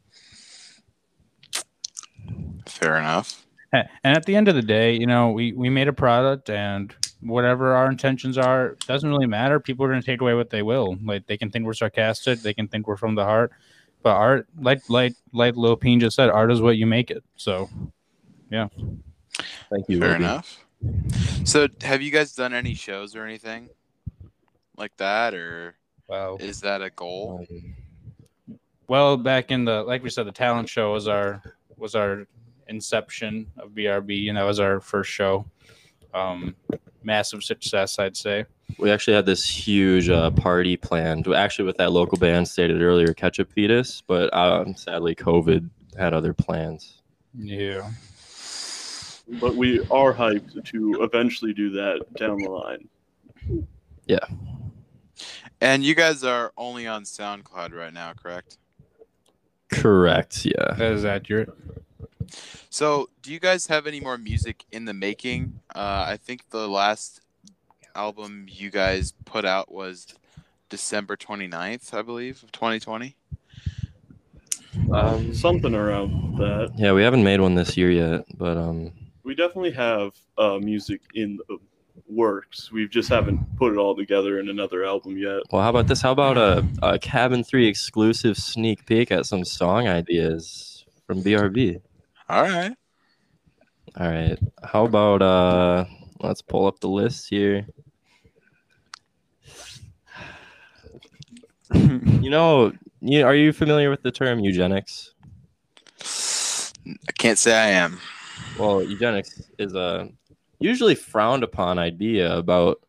fair 2.66 2.96
enough. 2.96 3.45
And 4.04 4.16
at 4.16 4.24
the 4.24 4.36
end 4.36 4.48
of 4.48 4.54
the 4.54 4.62
day, 4.62 4.96
you 4.96 5.06
know, 5.06 5.30
we 5.30 5.52
we 5.52 5.68
made 5.70 5.88
a 5.88 5.92
product, 5.92 6.50
and 6.50 6.94
whatever 7.20 7.74
our 7.74 7.88
intentions 7.88 8.38
are, 8.38 8.68
it 8.68 8.86
doesn't 8.86 9.08
really 9.08 9.26
matter. 9.26 9.58
People 9.58 9.84
are 9.84 9.88
going 9.88 10.00
to 10.00 10.06
take 10.06 10.20
away 10.20 10.34
what 10.34 10.50
they 10.50 10.62
will. 10.62 10.96
Like 11.04 11.26
they 11.26 11.36
can 11.36 11.50
think 11.50 11.64
we're 11.64 11.74
sarcastic, 11.74 12.40
they 12.40 12.54
can 12.54 12.68
think 12.68 12.86
we're 12.86 12.96
from 12.96 13.14
the 13.14 13.24
heart, 13.24 13.52
but 14.02 14.14
art, 14.14 14.46
like 14.60 14.88
like 14.88 15.14
like 15.32 15.56
Lil 15.56 15.76
Peen 15.76 16.00
just 16.00 16.16
said, 16.16 16.30
art 16.30 16.52
is 16.52 16.60
what 16.60 16.76
you 16.76 16.86
make 16.86 17.10
it. 17.10 17.24
So 17.36 17.68
yeah. 18.50 18.68
Thank 19.70 19.88
you. 19.88 19.98
Fair 19.98 20.14
Obi. 20.14 20.24
enough. 20.24 20.64
So, 21.44 21.68
have 21.82 22.02
you 22.02 22.10
guys 22.10 22.34
done 22.34 22.52
any 22.54 22.74
shows 22.74 23.16
or 23.16 23.24
anything 23.24 23.70
like 24.76 24.96
that, 24.98 25.34
or 25.34 25.76
well, 26.08 26.36
is 26.38 26.60
that 26.60 26.82
a 26.82 26.90
goal? 26.90 27.46
Um, 27.50 27.74
well, 28.88 29.16
back 29.16 29.50
in 29.50 29.64
the 29.64 29.82
like 29.82 30.02
we 30.02 30.10
said, 30.10 30.26
the 30.26 30.32
talent 30.32 30.68
show 30.68 30.92
was 30.92 31.08
our 31.08 31.42
was 31.76 31.94
our 31.94 32.26
inception 32.68 33.46
of 33.58 33.70
BRB, 33.70 34.28
and 34.28 34.36
that 34.36 34.44
was 34.44 34.60
our 34.60 34.80
first 34.80 35.10
show. 35.10 35.46
Um, 36.14 36.56
massive 37.02 37.44
success, 37.44 37.98
I'd 37.98 38.16
say. 38.16 38.44
we 38.78 38.90
actually 38.90 39.14
had 39.14 39.26
this 39.26 39.44
huge 39.44 40.08
uh, 40.08 40.30
party 40.32 40.76
planned, 40.76 41.28
actually 41.28 41.66
with 41.66 41.76
that 41.76 41.92
local 41.92 42.18
band 42.18 42.48
stated 42.48 42.82
earlier, 42.82 43.14
Ketchup 43.14 43.52
Fetus, 43.52 44.02
but 44.06 44.32
um, 44.34 44.74
sadly, 44.74 45.14
COVID 45.14 45.68
had 45.98 46.12
other 46.14 46.32
plans. 46.32 47.02
Yeah. 47.34 47.90
but 49.40 49.56
we 49.56 49.80
are 49.90 50.14
hyped 50.14 50.64
to 50.64 51.02
eventually 51.02 51.52
do 51.52 51.70
that 51.70 52.04
down 52.14 52.38
the 52.38 52.50
line. 52.50 52.88
Yeah. 54.06 54.18
And 55.60 55.82
you 55.82 55.94
guys 55.94 56.22
are 56.22 56.52
only 56.56 56.86
on 56.86 57.04
SoundCloud 57.04 57.72
right 57.72 57.92
now, 57.92 58.12
correct? 58.12 58.58
Correct. 59.68 60.44
Yeah. 60.44 60.74
That 60.76 60.92
is 60.92 61.04
accurate. 61.04 61.48
So, 62.70 63.08
do 63.22 63.32
you 63.32 63.40
guys 63.40 63.66
have 63.68 63.86
any 63.86 64.00
more 64.00 64.18
music 64.18 64.64
in 64.72 64.84
the 64.84 64.94
making? 64.94 65.60
Uh, 65.74 66.04
I 66.08 66.16
think 66.16 66.50
the 66.50 66.68
last 66.68 67.20
album 67.94 68.46
you 68.48 68.70
guys 68.70 69.12
put 69.24 69.44
out 69.44 69.72
was 69.72 70.06
December 70.68 71.16
29th, 71.16 71.94
I 71.94 72.02
believe, 72.02 72.42
of 72.42 72.52
2020. 72.52 73.16
Um, 74.92 75.34
Something 75.34 75.74
around 75.74 76.36
that. 76.38 76.72
yeah, 76.76 76.92
we 76.92 77.02
haven't 77.02 77.24
made 77.24 77.40
one 77.40 77.54
this 77.54 77.76
year 77.76 77.90
yet, 77.90 78.24
but 78.36 78.56
um, 78.56 78.92
We 79.24 79.34
definitely 79.34 79.72
have 79.72 80.12
uh, 80.36 80.58
music 80.58 81.00
in 81.14 81.38
the 81.48 81.58
works. 82.08 82.70
We 82.70 82.86
just 82.86 83.08
haven't 83.08 83.56
put 83.56 83.72
it 83.72 83.78
all 83.78 83.96
together 83.96 84.38
in 84.38 84.48
another 84.48 84.84
album 84.84 85.16
yet. 85.16 85.40
Well, 85.50 85.62
how 85.62 85.70
about 85.70 85.86
this? 85.86 86.02
How 86.02 86.12
about 86.12 86.36
a, 86.36 86.66
a 86.82 86.98
Cabin 86.98 87.42
3 87.42 87.66
exclusive 87.66 88.36
sneak 88.36 88.84
peek 88.86 89.10
at 89.10 89.26
some 89.26 89.44
song 89.44 89.88
ideas 89.88 90.84
from 91.06 91.22
BRB? 91.22 91.80
All 92.28 92.42
right. 92.42 92.74
All 93.98 94.08
right. 94.08 94.38
How 94.62 94.84
about 94.84 95.22
uh 95.22 95.84
let's 96.20 96.42
pull 96.42 96.66
up 96.66 96.80
the 96.80 96.88
list 96.88 97.28
here. 97.28 97.66
You 101.74 102.30
know, 102.30 102.72
you 103.00 103.24
are 103.24 103.34
you 103.34 103.52
familiar 103.52 103.90
with 103.90 104.02
the 104.02 104.10
term 104.10 104.40
eugenics? 104.40 105.14
I 106.00 107.12
can't 107.18 107.38
say 107.38 107.54
I 107.56 107.68
am. 107.70 107.98
Well, 108.58 108.82
eugenics 108.82 109.42
is 109.58 109.74
a 109.74 110.08
usually 110.60 110.94
frowned 110.94 111.42
upon 111.42 111.78
idea 111.78 112.36
about 112.36 112.80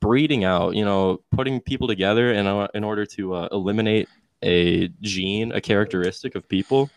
breeding 0.00 0.44
out, 0.44 0.74
you 0.74 0.84
know, 0.84 1.22
putting 1.30 1.60
people 1.60 1.88
together 1.88 2.32
in, 2.32 2.46
o- 2.46 2.68
in 2.74 2.84
order 2.84 3.06
to 3.06 3.34
uh, 3.34 3.48
eliminate 3.52 4.08
a 4.42 4.88
gene, 5.00 5.52
a 5.52 5.60
characteristic 5.60 6.34
of 6.34 6.48
people. 6.48 6.90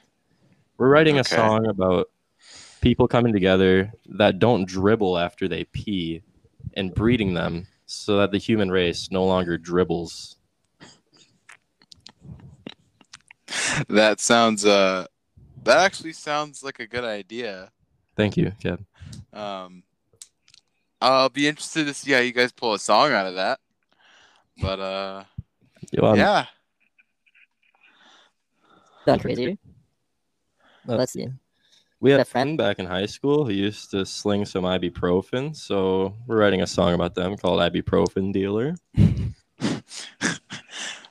We're 0.79 0.87
writing 0.87 1.17
a 1.17 1.19
Okay. 1.19 1.35
song 1.35 1.67
about 1.67 2.09
people 2.79 3.09
coming 3.09 3.33
together 3.33 3.91
that 4.05 4.39
don't 4.39 4.65
dribble 4.65 5.17
after 5.17 5.49
they 5.49 5.65
pee 5.65 6.23
and 6.73 6.95
breeding 6.95 7.33
them 7.33 7.67
so 7.85 8.15
that 8.17 8.31
the 8.31 8.37
human 8.37 8.71
race 8.71 9.11
no 9.11 9.25
longer 9.25 9.57
dribbles. 9.57 10.37
That 13.89 14.21
sounds 14.21 14.65
uh 14.65 15.07
that 15.65 15.79
actually 15.79 16.13
sounds 16.13 16.63
like 16.63 16.79
a 16.79 16.87
good 16.87 17.03
idea. 17.03 17.71
Thank 18.15 18.37
you, 18.37 18.53
Kev. 18.63 18.79
Um 19.33 19.83
I'll 21.01 21.27
be 21.29 21.45
interested 21.45 21.87
to 21.87 21.93
see 21.93 22.13
how 22.13 22.19
you 22.19 22.31
guys 22.31 22.53
pull 22.53 22.73
a 22.73 22.79
song 22.79 23.11
out 23.11 23.27
of 23.27 23.35
that. 23.35 23.59
But 24.61 24.79
uh 24.79 25.23
yeah. 25.91 26.45
That 29.05 29.19
crazy? 29.19 29.57
Let's 30.97 31.13
see. 31.13 31.27
We 32.01 32.11
had 32.11 32.21
a 32.21 32.25
friend- 32.25 32.49
friend 32.49 32.57
back 32.57 32.79
in 32.79 32.85
high 32.85 33.05
school 33.07 33.45
who 33.45 33.51
used 33.51 33.91
to 33.91 34.05
sling 34.05 34.45
some 34.45 34.63
ibuprofen, 34.63 35.55
so 35.55 36.15
we're 36.27 36.37
writing 36.39 36.61
a 36.61 36.67
song 36.67 36.93
about 36.93 37.13
them 37.15 37.35
called 37.37 37.59
Ibuprofen 37.59 38.31
Dealer. 38.33 38.75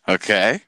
Okay. 0.09 0.61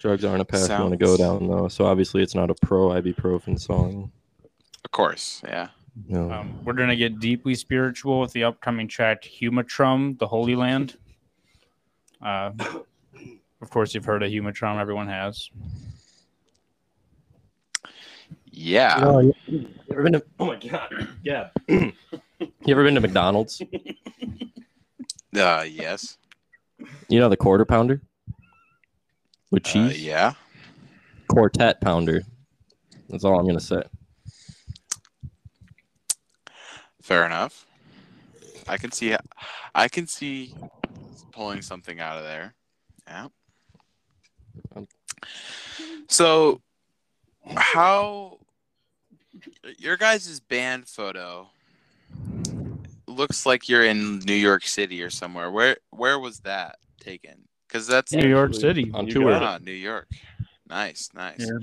Drugs 0.00 0.24
aren't 0.24 0.40
a 0.40 0.44
path 0.46 0.70
you 0.70 0.76
want 0.76 0.92
to 0.92 0.96
go 0.96 1.16
down 1.16 1.46
though, 1.46 1.68
so 1.68 1.84
obviously 1.84 2.22
it's 2.22 2.34
not 2.34 2.50
a 2.50 2.54
pro 2.54 2.88
ibuprofen 2.88 3.60
song. 3.60 4.10
Of 4.84 4.90
course. 4.92 5.42
Yeah. 5.44 5.68
No. 6.06 6.30
Um, 6.30 6.64
we're 6.64 6.72
gonna 6.72 6.96
get 6.96 7.18
deeply 7.20 7.54
spiritual 7.54 8.20
with 8.20 8.32
the 8.32 8.44
upcoming 8.44 8.88
track 8.88 9.22
"Humatrum," 9.24 10.18
the 10.18 10.26
Holy 10.26 10.54
Land. 10.56 10.96
Uh, 12.22 12.52
of 13.60 13.68
course, 13.70 13.94
you've 13.94 14.04
heard 14.06 14.22
of 14.22 14.30
Humatrum. 14.30 14.80
Everyone 14.80 15.08
has. 15.08 15.50
Yeah. 18.60 19.20
you 19.46 19.68
ever 19.92 20.02
been 20.02 20.14
to? 20.14 20.22
Oh 20.40 20.46
my 20.46 20.56
god! 20.56 21.08
Yeah. 21.22 21.50
you 21.68 21.92
ever 22.68 22.82
been 22.82 22.94
to 22.96 23.00
McDonald's? 23.00 23.62
Uh 25.36 25.64
yes. 25.70 26.16
You 27.10 27.20
know 27.20 27.28
the 27.28 27.36
quarter 27.36 27.66
pounder 27.66 28.00
with 29.50 29.64
Uh, 29.66 29.70
cheese. 29.70 30.02
yeah. 30.02 30.32
Quartet 31.28 31.80
pounder. 31.82 32.22
That's 33.10 33.24
all 33.24 33.38
I'm 33.38 33.46
gonna 33.46 33.60
say. 33.60 33.82
Fair 37.02 37.26
enough. 37.26 37.66
I 38.66 38.78
can 38.78 38.90
see 38.90 39.14
I 39.74 39.86
can 39.88 40.06
see 40.06 40.54
pulling 41.30 41.60
something 41.60 42.00
out 42.00 42.16
of 42.16 42.24
there. 42.24 42.54
Yeah. 43.06 43.28
So 46.08 46.62
how 47.54 48.38
your 49.78 49.96
guys' 49.96 50.40
band 50.40 50.88
photo 50.88 51.48
looks 53.06 53.46
like 53.46 53.68
you're 53.68 53.84
in 53.84 54.20
New 54.20 54.34
York 54.34 54.66
City 54.66 55.02
or 55.02 55.10
somewhere. 55.10 55.50
Where 55.50 55.76
where 55.90 56.18
was 56.18 56.40
that 56.40 56.76
taken? 57.00 57.48
Because 57.66 57.86
that's 57.86 58.12
New 58.12 58.28
York 58.28 58.54
City. 58.54 58.90
On 58.94 59.06
tour. 59.06 59.30
got 59.30 59.42
it. 59.42 59.46
ah, 59.46 59.58
New 59.62 59.72
York. 59.72 60.08
Nice, 60.68 61.10
nice. 61.14 61.40
Yeah. 61.40 61.58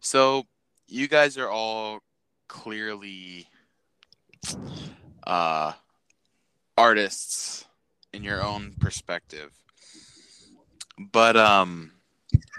So 0.00 0.44
you 0.88 1.08
guys 1.08 1.38
are 1.38 1.48
all 1.48 2.00
clearly 2.48 3.48
uh 5.26 5.72
artists 6.76 7.64
in 8.12 8.24
your 8.24 8.42
own 8.42 8.74
perspective. 8.80 9.52
But 10.98 11.36
um 11.36 11.92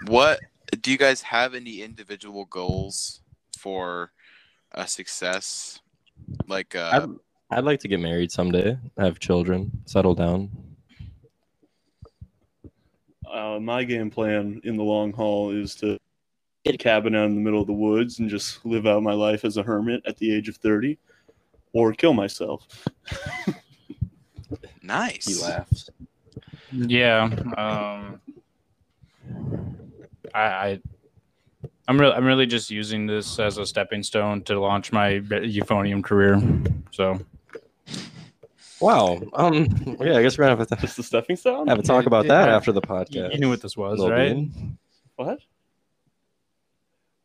what 0.06 0.40
do 0.80 0.90
you 0.90 0.98
guys 0.98 1.22
have 1.22 1.54
any 1.54 1.82
individual 1.82 2.46
goals 2.46 3.21
for 3.62 4.10
a 4.72 4.86
success? 4.86 5.80
Like 6.48 6.74
uh 6.74 6.90
I'd, 7.50 7.58
I'd 7.58 7.64
like 7.64 7.80
to 7.80 7.88
get 7.88 8.00
married 8.00 8.32
someday, 8.32 8.76
have 8.98 9.18
children, 9.18 9.70
settle 9.86 10.14
down. 10.14 10.50
Uh, 13.30 13.58
my 13.60 13.84
game 13.84 14.10
plan 14.10 14.60
in 14.64 14.76
the 14.76 14.82
long 14.82 15.12
haul 15.12 15.50
is 15.50 15.74
to 15.76 15.98
get 16.64 16.74
a 16.74 16.78
cabin 16.78 17.14
out 17.14 17.26
in 17.26 17.34
the 17.34 17.40
middle 17.40 17.60
of 17.60 17.66
the 17.66 17.72
woods 17.72 18.18
and 18.18 18.28
just 18.28 18.64
live 18.64 18.86
out 18.86 19.02
my 19.02 19.14
life 19.14 19.44
as 19.44 19.56
a 19.56 19.62
hermit 19.62 20.02
at 20.06 20.16
the 20.18 20.34
age 20.34 20.48
of 20.48 20.56
30 20.56 20.98
or 21.72 21.92
kill 21.92 22.12
myself. 22.12 22.66
nice. 24.82 25.26
He 25.26 25.42
laughs. 25.42 25.88
Yeah. 26.72 27.24
Um, 27.56 28.20
I, 30.34 30.42
I 30.42 30.80
I'm 31.88 32.00
really 32.00 32.12
I'm 32.14 32.24
really 32.24 32.46
just 32.46 32.70
using 32.70 33.06
this 33.06 33.38
as 33.38 33.58
a 33.58 33.66
stepping 33.66 34.02
stone 34.02 34.42
to 34.44 34.58
launch 34.60 34.92
my 34.92 35.20
euphonium 35.20 36.02
career. 36.02 36.40
So 36.92 37.18
Wow. 38.80 39.20
Um. 39.34 39.96
Yeah, 40.00 40.16
I 40.16 40.22
guess 40.22 40.36
we're 40.38 40.44
gonna 40.46 40.56
have 40.56 40.72
a, 40.72 40.76
Just 40.76 40.96
the 40.96 41.02
stepping 41.04 41.36
stone? 41.36 41.68
have 41.68 41.78
a 41.78 41.82
talk 41.82 42.06
about 42.06 42.26
that 42.26 42.48
Yeah. 42.48 42.56
after 42.56 42.72
the 42.72 42.80
podcast. 42.82 43.32
you 43.32 43.38
knew 43.38 43.48
what 43.48 43.62
this 43.62 43.76
was, 43.76 43.98
Lil 44.00 44.10
right? 44.10 44.34
Bean. 44.34 44.76
What? 45.16 45.38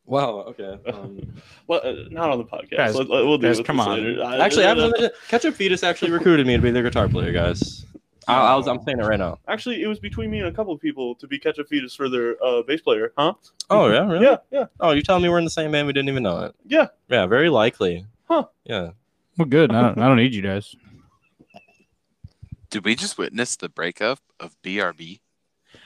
Wow. 0.05 0.45
Okay. 0.49 0.77
Um, 0.93 1.41
Well, 1.67 1.81
uh, 1.83 1.93
not 2.11 2.29
on 2.29 2.37
the 2.37 2.45
podcast. 2.45 2.77
Guys- 2.77 2.95
Let- 2.95 3.09
let- 3.09 3.25
we'll 3.25 3.37
do 3.39 3.47
guys, 3.47 3.59
it 3.59 3.65
come 3.65 3.79
on. 3.79 3.89
later. 4.17 4.23
Actually, 4.41 4.65
I 4.65 4.69
haven't 4.69 5.11
Ketchup 5.29 5.55
Fetus 5.55 5.81
actually 5.83 6.11
recruited 6.11 6.45
me 6.47 6.55
to 6.55 6.61
be 6.61 6.69
their 6.71 6.83
guitar 6.83 7.09
player, 7.09 7.31
guys. 7.31 7.85
I, 8.27 8.39
I 8.53 8.55
was, 8.55 8.67
I'm 8.67 8.81
saying 8.84 9.00
it 9.00 9.03
right 9.05 9.19
now. 9.19 9.39
actually, 9.48 9.81
it 9.81 9.88
was 9.88 10.00
between 10.00 10.29
me 10.29 10.39
and 10.39 10.48
a 10.48 10.51
couple 10.51 10.74
of 10.74 10.81
people 10.81 11.15
to 11.15 11.27
be 11.27 11.39
Ketchup 11.39 11.67
Fetus 11.69 11.96
for 11.96 12.10
their 12.10 12.36
uh, 12.43 12.62
bass 12.63 12.81
player, 12.81 13.13
huh? 13.17 13.34
Oh 13.69 13.89
yeah, 13.89 14.05
really? 14.07 14.25
Yeah, 14.25 14.38
yeah, 14.51 14.65
Oh, 14.79 14.91
you're 14.91 15.01
telling 15.01 15.24
me 15.24 15.29
we're 15.29 15.38
in 15.39 15.43
the 15.46 15.50
same 15.50 15.72
band? 15.72 15.88
We 15.88 15.93
didn't 15.93 16.10
even 16.10 16.24
know 16.24 16.43
it. 16.46 16.55
yeah. 16.65 16.88
Yeah, 17.10 17.25
very 17.27 17.50
likely. 17.50 18.05
Huh. 18.27 18.46
Yeah. 18.65 18.91
Well, 19.38 19.46
good. 19.48 19.72
I 19.72 19.81
don't, 19.81 19.98
I 20.00 20.07
don't 20.07 20.17
need 20.17 20.34
you 20.36 20.41
guys. 20.41 20.75
Did 22.69 22.84
we 22.84 22.96
just 22.96 23.17
witness 23.17 23.55
the 23.55 23.69
breakup 23.69 24.19
of 24.39 24.55
BRB? 24.62 25.19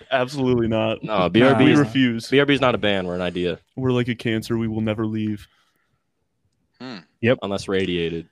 Absolutely 0.10 0.68
not. 0.68 1.04
No, 1.04 1.30
we 1.32 1.40
BRB. 1.42 1.74
Nah. 1.74 1.80
refuse. 1.80 2.28
BRB 2.30 2.50
is 2.52 2.62
not 2.62 2.74
a 2.76 2.78
band. 2.80 3.08
We're 3.08 3.16
an 3.16 3.22
idea, 3.22 3.60
We're 3.76 3.92
like 3.92 4.08
a 4.08 4.16
cancer. 4.16 4.58
We 4.58 4.68
will 4.68 4.82
never 4.82 5.06
leave. 5.06 5.48
Hmm. 6.80 6.98
Yep. 7.22 7.40
Unless 7.44 7.68
radiated 7.68 8.28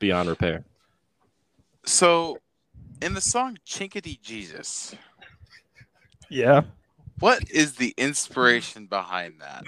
beyond 0.00 0.28
repair. 0.28 0.64
So 1.84 2.38
in 3.00 3.14
the 3.14 3.20
song 3.20 3.58
Chinkity 3.66 4.20
Jesus, 4.20 4.94
Yeah. 6.28 6.62
what 7.20 7.50
is 7.50 7.74
the 7.74 7.94
inspiration 7.96 8.86
behind 8.86 9.40
that? 9.40 9.64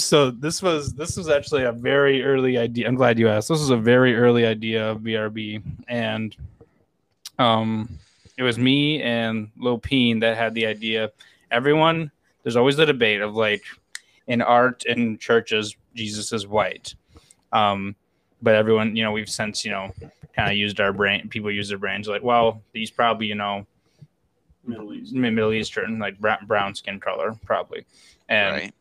So 0.00 0.32
this 0.32 0.62
was 0.62 0.94
this 0.94 1.16
was 1.16 1.28
actually 1.28 1.62
a 1.62 1.70
very 1.70 2.24
early 2.24 2.58
idea. 2.58 2.88
I'm 2.88 2.96
glad 2.96 3.20
you 3.20 3.28
asked. 3.28 3.48
This 3.50 3.60
was 3.60 3.70
a 3.70 3.76
very 3.76 4.16
early 4.16 4.44
idea 4.44 4.90
of 4.90 4.98
BRB, 4.98 5.62
and 5.86 6.34
um, 7.38 7.88
it 8.36 8.42
was 8.42 8.58
me 8.58 9.00
and 9.00 9.48
Peen 9.82 10.18
that 10.20 10.36
had 10.36 10.54
the 10.54 10.66
idea. 10.66 11.12
Everyone, 11.52 12.10
there's 12.42 12.56
always 12.56 12.76
the 12.76 12.86
debate 12.86 13.20
of 13.20 13.36
like, 13.36 13.62
in 14.26 14.42
art 14.42 14.84
and 14.88 15.20
churches, 15.20 15.76
Jesus 15.94 16.32
is 16.32 16.48
white, 16.48 16.94
um, 17.52 17.94
but 18.42 18.54
everyone, 18.54 18.96
you 18.96 19.02
know, 19.02 19.12
we've 19.12 19.28
since 19.28 19.64
you 19.64 19.70
know 19.70 19.92
kind 20.34 20.50
of 20.50 20.56
used 20.56 20.80
our 20.80 20.92
brain. 20.92 21.28
People 21.28 21.50
use 21.50 21.68
their 21.68 21.78
brains 21.78 22.08
like, 22.08 22.22
well, 22.22 22.62
he's 22.72 22.90
probably 22.90 23.26
you 23.26 23.34
know 23.34 23.66
Middle 24.64 24.92
East. 24.94 25.14
Middle 25.14 25.52
Eastern, 25.52 25.98
like 25.98 26.18
brown, 26.18 26.46
brown 26.46 26.74
skin 26.74 27.00
color, 27.00 27.36
probably, 27.44 27.84
and 28.28 28.54
right? 28.54 28.72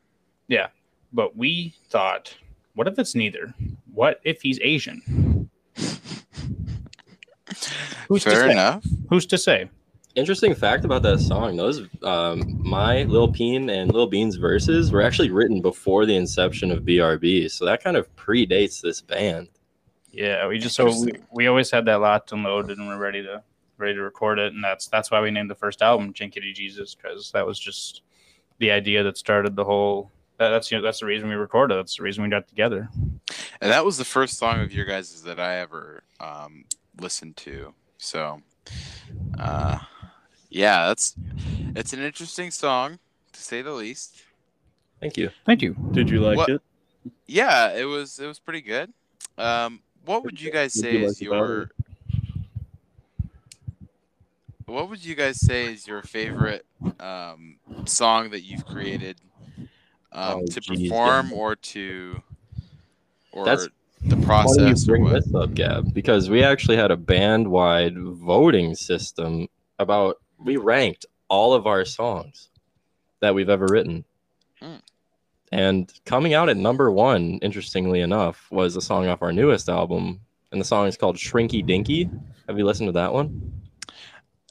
but 1.14 1.36
we 1.36 1.76
thought, 1.90 2.36
what 2.76 2.88
if 2.88 2.98
it's 3.00 3.16
neither? 3.16 3.54
What 3.94 4.20
if 4.24 4.42
he's 4.42 4.60
Asian? 4.62 5.50
Who's 8.08 8.24
to 8.24 8.32
Fair 8.32 8.42
say? 8.48 8.52
enough. 8.52 8.86
Who's 9.10 9.26
to 9.28 9.38
say? 9.38 9.70
Interesting 10.16 10.56
fact 10.56 10.86
about 10.86 11.04
that 11.04 11.20
song: 11.20 11.56
those 11.56 11.88
um, 12.04 12.62
my 12.68 13.04
Lil 13.04 13.32
Peen 13.32 13.70
and 13.70 13.94
Lil 13.94 14.08
Bean's 14.08 14.38
verses 14.38 14.92
were 14.92 15.02
actually 15.02 15.30
written 15.30 15.62
before 15.62 16.06
the 16.06 16.16
inception 16.16 16.72
of 16.72 16.84
BRB, 16.84 17.50
so 17.52 17.66
that 17.66 17.84
kind 17.84 17.96
of 17.96 18.14
predates 18.16 18.82
this 18.82 19.02
band. 19.02 19.50
Yeah, 20.12 20.48
we 20.48 20.58
just 20.58 20.76
so 20.76 20.86
we, 20.86 21.14
we 21.32 21.48
always 21.48 21.70
had 21.70 21.86
that 21.86 22.02
locked 22.02 22.32
and 22.32 22.44
loaded, 22.44 22.80
and 22.80 22.88
we're 22.88 22.98
ready 22.98 23.22
to 23.22 23.44
ready 23.78 23.94
to 23.94 24.02
record 24.02 24.40
it, 24.40 24.54
and 24.54 24.64
that's 24.64 24.88
that's 24.88 25.12
why 25.12 25.22
we 25.22 25.30
named 25.30 25.50
the 25.50 25.56
first 25.56 25.82
album 25.82 26.12
"Chinkity 26.12 26.54
Jesus" 26.54 26.96
because 26.96 27.32
that 27.32 27.46
was 27.46 27.60
just 27.60 28.02
the 28.58 28.72
idea 28.72 29.04
that 29.04 29.18
started 29.18 29.56
the 29.56 29.64
whole. 29.64 30.12
That, 30.38 30.50
that's 30.50 30.72
you 30.72 30.78
know, 30.78 30.84
that's 30.84 31.02
the 31.02 31.06
reason 31.06 31.30
we 31.30 31.36
recorded. 31.36 31.78
That's 31.78 31.98
the 31.98 32.04
reason 32.04 32.24
we 32.24 32.30
got 32.30 32.48
together. 32.48 32.90
And 33.62 33.72
that 33.72 33.86
was 33.86 33.98
the 33.98 34.06
first 34.06 34.38
song 34.38 34.62
of 34.62 34.74
your 34.74 34.86
guys' 34.86 35.22
that 35.24 35.40
I 35.40 35.58
ever 35.60 36.04
um, 36.20 36.66
listened 37.00 37.38
to. 37.38 37.74
So, 37.98 38.42
uh, 39.38 39.80
yeah, 40.50 40.88
that's 40.88 41.16
it's 41.76 41.94
an 41.94 42.02
interesting 42.02 42.52
song 42.52 43.00
to 43.34 43.42
say 43.42 43.62
the 43.62 43.72
least. 43.72 44.22
Thank 45.00 45.18
you. 45.18 45.30
Thank 45.46 45.62
you. 45.62 45.76
Did 45.92 46.10
you 46.10 46.20
like 46.20 46.38
What- 46.38 46.50
it? 46.50 46.62
Yeah, 47.26 47.74
it 47.76 47.86
was 47.86 48.20
it 48.20 48.26
was 48.28 48.40
pretty 48.40 48.62
good. 48.62 48.92
Um, 49.38 49.82
what 50.06 50.24
would 50.24 50.42
you 50.42 50.52
guys 50.52 50.74
say 50.74 50.98
you 50.98 51.06
is 51.06 51.22
like 51.22 51.28
about 51.28 51.38
your 51.38 51.70
what 54.66 54.90
would 54.90 55.04
you 55.04 55.16
guys 55.16 55.40
say 55.40 55.72
is 55.74 55.88
your 55.88 56.02
favorite 56.04 56.66
um, 57.00 57.58
song 57.86 58.30
that 58.32 58.42
you've 58.42 58.66
created 58.66 59.18
um, 60.12 60.42
Oh, 60.42 60.46
to 60.46 60.60
geez, 60.60 60.90
perform 60.90 61.30
Gab. 61.30 61.38
or 61.38 61.56
to 61.56 62.22
or 63.32 63.46
That's 63.46 63.68
the 64.04 64.16
Why 64.16 64.16
do 64.16 64.20
you 64.20 64.26
process 64.26 64.84
bring 64.86 65.04
what? 65.04 65.14
this 65.14 65.34
up, 65.34 65.54
Gab? 65.54 65.94
Because 65.94 66.30
we 66.30 66.44
actually 66.44 66.78
had 66.78 66.92
a 66.92 66.98
band-wide 66.98 67.98
voting 67.98 68.76
system 68.76 69.48
about 69.80 70.18
we 70.44 70.58
ranked 70.58 71.06
all 71.28 71.54
of 71.54 71.68
our 71.68 71.86
songs 71.86 72.50
that 73.22 73.36
we've 73.36 73.50
ever 73.50 73.68
written. 73.70 74.06
Hmm. 74.62 74.76
And 75.52 75.92
coming 76.06 76.34
out 76.34 76.50
at 76.50 76.58
number 76.58 76.92
one, 76.92 77.40
interestingly 77.42 78.02
enough, 78.02 78.48
was 78.52 78.76
a 78.76 78.82
song 78.82 79.08
off 79.08 79.22
our 79.22 79.34
newest 79.34 79.68
album, 79.68 80.22
and 80.52 80.62
the 80.62 80.66
song 80.66 80.88
is 80.88 80.98
called 80.98 81.18
"Shrinky 81.18 81.66
Dinky." 81.66 82.10
Have 82.48 82.58
you 82.58 82.66
listened 82.66 82.88
to 82.88 82.94
that 82.94 83.14
one? 83.14 83.54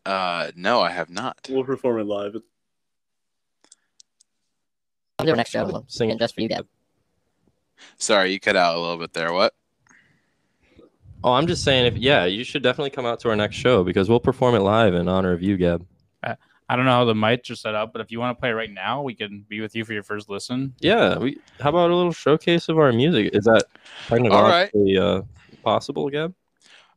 Uh, 0.04 0.50
no, 0.56 0.80
I 0.80 0.90
have 0.90 1.10
not. 1.10 1.38
We'll 1.48 1.64
perform 1.64 2.00
it 2.00 2.04
live. 2.04 2.36
I'll 5.18 5.26
do 5.26 5.30
our 5.32 5.36
next 5.36 5.50
show. 5.50 5.64
We'll 5.64 5.84
Sing 5.88 6.08
sing 6.08 6.10
it. 6.10 6.14
it 6.14 6.18
just 6.18 6.34
for 6.34 6.40
you, 6.40 6.48
Gab. 6.48 6.66
Sorry, 7.98 8.32
you 8.32 8.40
cut 8.40 8.56
out 8.56 8.76
a 8.76 8.80
little 8.80 8.96
bit 8.98 9.12
there. 9.12 9.32
What? 9.32 9.54
Oh, 11.24 11.32
I'm 11.32 11.46
just 11.46 11.64
saying, 11.64 11.86
if 11.86 11.96
yeah, 11.96 12.24
you 12.26 12.44
should 12.44 12.62
definitely 12.62 12.90
come 12.90 13.04
out 13.06 13.20
to 13.20 13.30
our 13.30 13.36
next 13.36 13.56
show 13.56 13.82
because 13.82 14.08
we'll 14.08 14.20
perform 14.20 14.54
it 14.54 14.60
live 14.60 14.94
in 14.94 15.08
honor 15.08 15.32
of 15.32 15.42
you, 15.42 15.56
Gab. 15.56 15.84
I 16.70 16.76
don't 16.76 16.84
know 16.84 16.92
how 16.92 17.04
the 17.06 17.14
mics 17.14 17.50
are 17.50 17.56
set 17.56 17.74
up, 17.74 17.94
but 17.94 18.02
if 18.02 18.10
you 18.10 18.20
want 18.20 18.36
to 18.36 18.40
play 18.40 18.50
right 18.50 18.70
now, 18.70 19.00
we 19.02 19.14
can 19.14 19.46
be 19.48 19.62
with 19.62 19.74
you 19.74 19.86
for 19.86 19.94
your 19.94 20.02
first 20.02 20.28
listen. 20.28 20.74
Yeah, 20.80 21.16
we. 21.16 21.38
How 21.60 21.70
about 21.70 21.90
a 21.90 21.94
little 21.96 22.12
showcase 22.12 22.68
of 22.68 22.78
our 22.78 22.92
music? 22.92 23.30
Is 23.32 23.44
that 23.44 23.64
technically 24.06 24.98
uh, 24.98 25.22
possible, 25.64 26.10
Gab? 26.10 26.34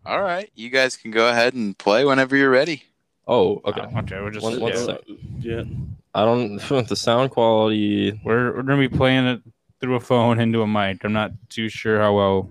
All 0.05 0.21
right, 0.21 0.51
you 0.55 0.69
guys 0.69 0.97
can 0.97 1.11
go 1.11 1.29
ahead 1.29 1.53
and 1.53 1.77
play 1.77 2.03
whenever 2.03 2.35
you're 2.35 2.49
ready. 2.49 2.83
Oh, 3.27 3.61
okay. 3.63 3.81
Uh, 3.81 3.99
okay. 3.99 4.19
We're 4.19 4.31
just 4.31 4.43
One- 4.43 4.59
one 4.59 4.73
yeah. 4.73 4.97
Yeah. 5.39 5.63
I 6.13 6.25
don't. 6.25 6.57
The 6.87 6.95
sound 6.95 7.31
quality. 7.31 8.19
we're 8.25 8.53
we're 8.53 8.63
gonna 8.63 8.89
be 8.89 8.89
playing 8.89 9.25
it 9.25 9.41
through 9.79 9.95
a 9.95 10.01
phone 10.01 10.39
into 10.41 10.61
a 10.63 10.67
mic. 10.67 11.05
I'm 11.05 11.13
not 11.13 11.31
too 11.47 11.69
sure 11.69 11.99
how 12.01 12.13
well. 12.13 12.49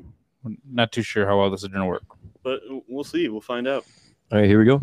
Not 0.70 0.92
too 0.92 1.02
sure 1.02 1.26
how 1.26 1.38
well 1.38 1.50
this 1.50 1.62
is 1.62 1.68
gonna 1.68 1.86
work. 1.86 2.04
But 2.42 2.60
we'll 2.88 3.04
see. 3.04 3.28
We'll 3.28 3.40
find 3.40 3.68
out. 3.68 3.84
All 4.32 4.38
right, 4.38 4.46
here 4.46 4.58
we 4.58 4.64
go. 4.64 4.80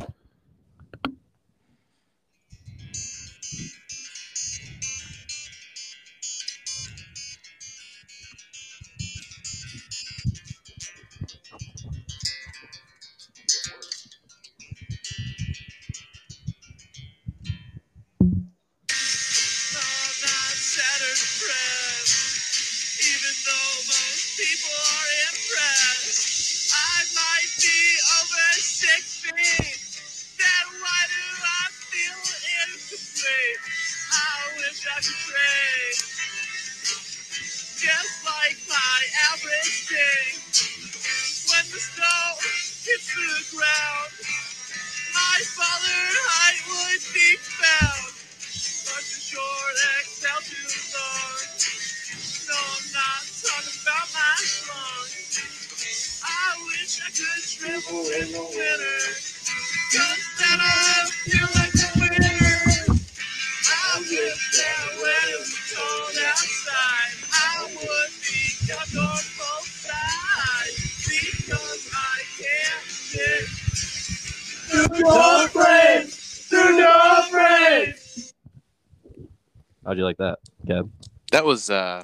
How'd 79.87 79.97
you 79.97 80.03
like 80.03 80.17
that, 80.17 80.39
Gab? 80.65 80.91
That 81.31 81.45
was 81.45 81.69
uh, 81.69 82.03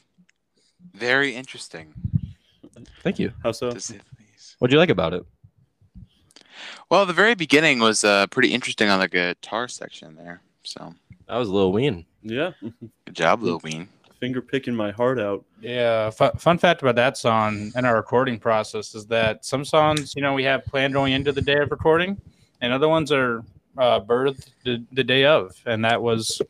very 0.94 1.36
interesting. 1.36 1.94
Thank 3.04 3.20
you. 3.20 3.34
How 3.44 3.52
so? 3.52 3.72
To 3.72 3.80
say 3.80 3.96
the 3.98 4.04
least. 4.24 4.56
What'd 4.60 4.72
you 4.72 4.80
like 4.80 4.90
about 4.90 5.14
it? 5.14 5.26
Well, 6.90 7.06
the 7.06 7.12
very 7.12 7.36
beginning 7.36 7.80
was 7.80 8.06
uh, 8.06 8.28
pretty 8.28 8.54
interesting 8.54 8.88
on 8.88 9.00
the 9.02 9.10
guitar 9.10 9.68
section 9.68 10.16
there. 10.16 10.42
So 10.64 10.96
That 11.28 11.36
was 11.36 11.50
Lil 11.50 11.74
Ween. 11.74 12.06
Yeah. 12.22 12.52
good 12.62 13.16
job, 13.16 13.44
Lil 13.44 13.60
Ween. 13.62 13.90
Finger 14.24 14.42
picking 14.42 14.74
my 14.74 14.90
heart 14.90 15.20
out. 15.20 15.44
Yeah, 15.60 16.10
fu- 16.10 16.32
fun 16.38 16.58
fact 16.58 16.82
about 16.82 16.96
that 16.96 17.18
song 17.18 17.74
and 17.76 17.86
our 17.86 17.98
recording 17.98 18.40
process 18.40 18.96
is 18.96 19.06
that 19.08 19.44
some 19.44 19.66
songs, 19.66 20.14
you 20.16 20.22
know, 20.22 20.34
we 20.34 20.46
have 20.46 20.64
planned 20.64 20.94
going 20.94 21.12
into 21.12 21.34
the 21.34 21.42
day 21.42 21.58
of 21.58 21.72
recording, 21.72 22.16
and 22.62 22.72
other 22.72 22.88
ones 22.88 23.12
are 23.12 23.44
uh, 23.78 24.00
birthed 24.00 24.52
the, 24.64 24.82
the 24.94 25.04
day 25.04 25.26
of. 25.26 25.52
And 25.66 25.84
that 25.84 26.02
was 26.02 26.42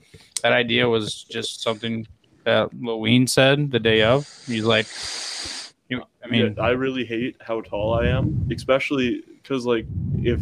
that 0.44 0.54
idea 0.54 0.88
was 0.88 1.24
just 1.24 1.64
something 1.64 2.06
that 2.44 2.70
Lil 2.80 3.00
Ween 3.00 3.26
said 3.26 3.72
the 3.72 3.80
day 3.80 4.04
of. 4.04 4.30
He's 4.46 4.66
like, 4.66 4.86
you, 5.90 5.98
know, 5.98 6.06
I 6.24 6.28
mean, 6.28 6.54
yeah, 6.56 6.64
I 6.64 6.70
really 6.74 7.06
hate 7.06 7.38
how 7.42 7.62
tall 7.62 7.96
I 7.96 8.06
am, 8.06 8.48
especially 8.56 9.24
because 9.42 9.66
like 9.66 9.88
if 10.20 10.40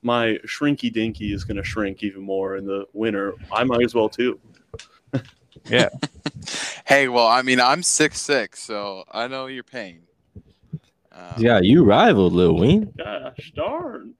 my 0.00 0.38
shrinky 0.46 0.90
dinky 0.90 1.34
is 1.34 1.44
gonna 1.44 1.62
shrink 1.62 2.02
even 2.02 2.22
more 2.22 2.56
in 2.56 2.64
the 2.64 2.86
winter, 2.94 3.34
I 3.52 3.62
might 3.62 3.84
as 3.84 3.94
well 3.94 4.08
too. 4.08 4.40
Hey, 6.86 7.08
well, 7.08 7.26
I 7.26 7.42
mean, 7.42 7.60
I'm 7.60 7.82
six 7.82 8.20
six, 8.20 8.60
so 8.62 9.04
I 9.10 9.28
know 9.28 9.46
your 9.46 9.62
pain. 9.62 10.02
Um, 11.12 11.20
Yeah, 11.38 11.60
you 11.62 11.84
rivaled 11.84 12.32
Lil 12.32 12.56
Wayne. 12.56 12.92
Gosh 12.98 13.52
darn. 13.54 14.14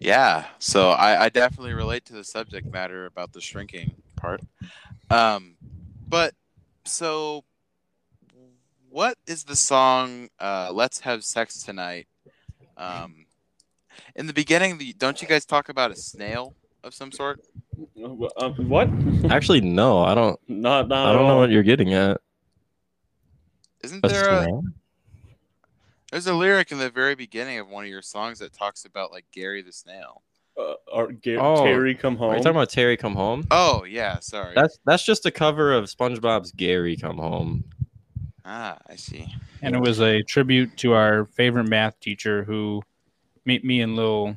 Yeah, 0.00 0.46
so 0.58 0.90
I, 0.90 1.24
I 1.24 1.28
definitely 1.28 1.74
relate 1.74 2.04
to 2.06 2.12
the 2.12 2.24
subject 2.24 2.70
matter 2.72 3.06
about 3.06 3.32
the 3.32 3.40
shrinking 3.40 3.94
part. 4.16 4.40
Um, 5.10 5.56
but 6.08 6.34
so, 6.84 7.44
what 8.90 9.16
is 9.26 9.44
the 9.44 9.56
song 9.56 10.28
uh, 10.40 10.70
"Let's 10.72 11.00
Have 11.00 11.24
Sex 11.24 11.62
Tonight"? 11.62 12.08
Um, 12.76 13.26
in 14.16 14.26
the 14.26 14.32
beginning, 14.32 14.78
the, 14.78 14.92
don't 14.92 15.22
you 15.22 15.28
guys 15.28 15.44
talk 15.44 15.68
about 15.68 15.90
a 15.90 15.96
snail 15.96 16.54
of 16.84 16.94
some 16.94 17.12
sort? 17.12 17.40
Uh, 18.02 18.24
uh, 18.36 18.50
what? 18.50 18.88
Actually, 19.30 19.60
no, 19.60 20.02
I 20.02 20.14
don't. 20.14 20.38
Not 20.48 20.88
not. 20.88 21.08
I 21.08 21.12
don't 21.12 21.26
know 21.26 21.38
what 21.38 21.50
you're 21.50 21.62
getting 21.62 21.94
at. 21.94 22.20
Isn't 23.82 24.04
A 24.04 24.08
there 24.08 24.24
a 24.24 24.42
snail? 24.42 24.62
there's 26.10 26.26
a 26.26 26.34
lyric 26.34 26.70
in 26.72 26.78
the 26.78 26.90
very 26.90 27.14
beginning 27.14 27.58
of 27.58 27.68
one 27.68 27.84
of 27.84 27.90
your 27.90 28.02
songs 28.02 28.38
that 28.40 28.52
talks 28.52 28.84
about 28.84 29.10
like 29.10 29.24
Gary 29.32 29.62
the 29.62 29.72
snail? 29.72 30.22
Uh, 30.58 30.74
are 30.92 31.06
Ga- 31.12 31.38
Oh, 31.38 31.64
Terry 31.64 31.94
come 31.94 32.16
home? 32.16 32.30
Are 32.32 32.36
you 32.36 32.42
talking 32.42 32.56
about 32.56 32.68
Terry 32.68 32.96
Come 32.98 33.14
Home? 33.14 33.46
Oh 33.50 33.84
yeah, 33.84 34.20
sorry. 34.20 34.54
That's 34.54 34.78
that's 34.84 35.04
just 35.04 35.24
a 35.24 35.30
cover 35.30 35.72
of 35.72 35.86
SpongeBob's 35.86 36.52
Gary 36.52 36.96
Come 36.96 37.16
Home. 37.16 37.64
ah, 38.44 38.76
I 38.86 38.96
see. 38.96 39.26
and 39.62 39.74
it 39.74 39.80
was 39.80 40.00
a 40.00 40.22
tribute 40.24 40.76
to 40.78 40.92
our 40.92 41.24
favorite 41.24 41.68
math 41.68 41.98
teacher 42.00 42.44
who, 42.44 42.82
me, 43.46 43.60
me 43.64 43.80
and 43.80 43.96
Lil 43.96 44.36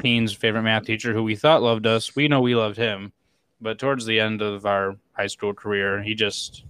Peen's 0.00 0.32
favorite 0.32 0.62
math 0.62 0.84
teacher 0.84 1.12
who 1.12 1.22
we 1.22 1.36
thought 1.36 1.62
loved 1.62 1.86
us. 1.86 2.16
We 2.16 2.28
know 2.28 2.40
we 2.40 2.54
loved 2.54 2.76
him, 2.76 3.12
but 3.60 3.78
towards 3.78 4.06
the 4.06 4.18
end 4.18 4.42
of 4.42 4.66
our 4.66 4.96
high 5.12 5.26
school 5.26 5.54
career, 5.54 6.02
he 6.02 6.14
just 6.14 6.64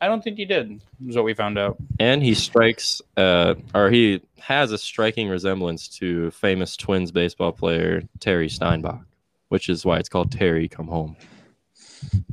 I 0.00 0.06
don't 0.06 0.22
think 0.22 0.36
he 0.36 0.44
did. 0.44 0.80
Is 1.06 1.16
what 1.16 1.24
we 1.24 1.34
found 1.34 1.58
out. 1.58 1.76
And 1.98 2.22
he 2.22 2.34
strikes, 2.34 3.02
uh, 3.16 3.54
or 3.74 3.90
he 3.90 4.20
has 4.38 4.70
a 4.70 4.78
striking 4.78 5.28
resemblance 5.28 5.88
to 5.98 6.30
famous 6.30 6.76
Twins 6.76 7.10
baseball 7.10 7.52
player 7.52 8.02
Terry 8.20 8.48
Steinbach, 8.48 9.00
which 9.48 9.68
is 9.68 9.84
why 9.84 9.98
it's 9.98 10.08
called 10.08 10.30
Terry 10.30 10.68
Come 10.68 10.88
Home. 10.88 11.16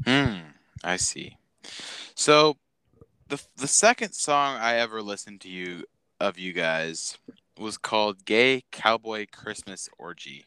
Hmm, 0.06 0.38
I 0.84 0.98
see. 0.98 1.38
So, 2.14 2.58
the 3.30 3.42
the 3.58 3.68
second 3.68 4.14
song 4.14 4.58
I 4.58 4.76
ever 4.76 5.02
listened 5.02 5.42
to 5.42 5.50
you 5.50 5.86
of 6.20 6.38
you 6.38 6.54
guys 6.54 7.18
was 7.58 7.78
called 7.78 8.26
"Gay 8.26 8.64
Cowboy 8.72 9.26
Christmas 9.32 9.90
Orgy." 9.98 10.46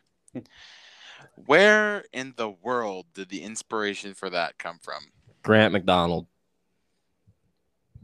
Where 1.46 2.04
in 2.12 2.34
the 2.36 2.50
world 2.50 3.06
did 3.14 3.28
the 3.28 3.42
inspiration 3.42 4.14
for 4.14 4.30
that 4.30 4.58
come 4.58 4.78
from? 4.80 5.02
Grant 5.42 5.72
McDonald. 5.72 6.26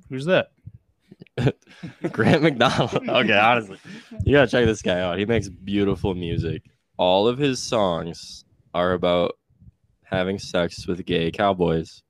Who's 0.09 0.27
that? 0.27 0.53
Grant 2.12 2.43
McDonald. 2.43 2.93
Okay, 3.09 3.38
honestly, 3.38 3.79
you 4.25 4.35
gotta 4.35 4.51
check 4.51 4.67
this 4.67 4.83
guy 4.83 5.01
out. 5.01 5.19
He 5.19 5.27
makes 5.27 5.49
beautiful 5.49 6.14
music. 6.14 6.62
All 6.97 7.27
of 7.27 7.38
his 7.38 7.61
songs 7.61 8.45
are 8.73 8.93
about 8.93 9.33
having 10.05 10.38
sex 10.38 10.87
with 10.87 11.05
gay 11.05 11.31
cowboys, 11.31 12.03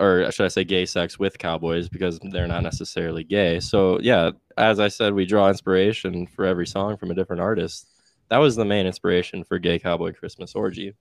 or 0.00 0.32
should 0.32 0.46
I 0.46 0.48
say, 0.48 0.64
gay 0.64 0.86
sex 0.86 1.18
with 1.18 1.38
cowboys 1.38 1.88
because 1.88 2.18
they're 2.32 2.48
not 2.48 2.62
necessarily 2.62 3.22
gay. 3.22 3.60
So 3.60 4.00
yeah, 4.00 4.30
as 4.56 4.80
I 4.80 4.88
said, 4.88 5.12
we 5.12 5.26
draw 5.26 5.48
inspiration 5.48 6.26
for 6.26 6.46
every 6.46 6.66
song 6.66 6.96
from 6.96 7.10
a 7.10 7.14
different 7.14 7.42
artist. 7.42 7.86
That 8.30 8.38
was 8.38 8.56
the 8.56 8.64
main 8.64 8.86
inspiration 8.86 9.44
for 9.44 9.58
Gay 9.58 9.78
Cowboy 9.78 10.12
Christmas 10.12 10.54
Orgy. 10.54 10.94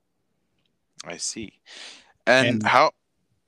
I 1.06 1.18
see. 1.18 1.54
And, 2.28 2.48
And- 2.48 2.64
how? 2.66 2.92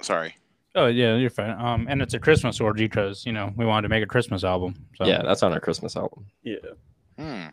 Sorry. 0.01 0.35
Oh 0.73 0.87
yeah, 0.87 1.17
you're 1.17 1.29
fine. 1.29 1.59
Um, 1.59 1.87
and 1.89 2.01
it's 2.01 2.13
a 2.13 2.19
Christmas 2.19 2.61
orgy 2.61 2.85
because 2.85 3.25
you 3.25 3.33
know 3.33 3.51
we 3.57 3.65
wanted 3.65 3.83
to 3.83 3.89
make 3.89 4.03
a 4.03 4.07
Christmas 4.07 4.45
album. 4.45 4.73
So 4.95 5.05
Yeah, 5.05 5.21
that's 5.21 5.43
on 5.43 5.51
our 5.51 5.59
Christmas 5.59 5.97
album. 5.97 6.25
Yeah. 6.43 6.55
Hmm. 7.19 7.47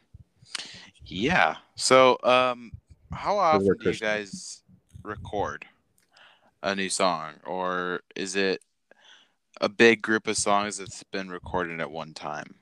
Yeah. 1.05 1.57
So, 1.75 2.17
um, 2.23 2.71
how 3.13 3.37
often 3.39 3.75
do 3.83 3.91
you 3.91 3.97
guys 3.97 4.63
record 5.03 5.67
a 6.63 6.75
new 6.75 6.89
song, 6.89 7.35
or 7.47 8.01
is 8.17 8.37
it 8.37 8.63
a 9.61 9.69
big 9.69 10.03
group 10.03 10.27
of 10.27 10.37
songs 10.37 10.79
that's 10.79 11.03
been 11.05 11.29
recorded 11.29 11.81
at 11.81 11.91
one 11.91 12.15
time? 12.15 12.55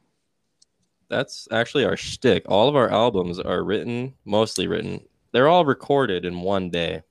That's 1.09 1.47
actually 1.53 1.85
our 1.85 1.97
shtick. 1.97 2.45
All 2.49 2.69
of 2.69 2.77
our 2.77 2.91
albums 2.91 3.39
are 3.39 3.63
written, 3.63 4.15
mostly 4.25 4.67
written. 4.67 5.07
They're 5.33 5.49
all 5.49 5.65
recorded 5.65 6.25
in 6.25 6.41
one 6.41 6.71
day. 6.71 7.03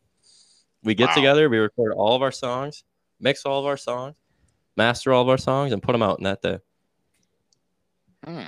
We 0.83 0.95
get 0.95 1.09
Wow. 1.09 1.15
together, 1.15 1.49
we 1.49 1.57
record 1.57 1.93
all 1.93 2.15
of 2.15 2.21
our 2.21 2.31
songs, 2.31 2.83
mix 3.19 3.45
all 3.45 3.59
of 3.59 3.65
our 3.65 3.77
songs, 3.77 4.15
master 4.75 5.13
all 5.13 5.21
of 5.21 5.29
our 5.29 5.37
songs, 5.37 5.71
and 5.71 5.81
put 5.81 5.93
them 5.93 6.03
out 6.03 6.19
in 6.19 6.25
that 6.25 6.41
day. 6.41 6.59
Hmm. 8.23 8.47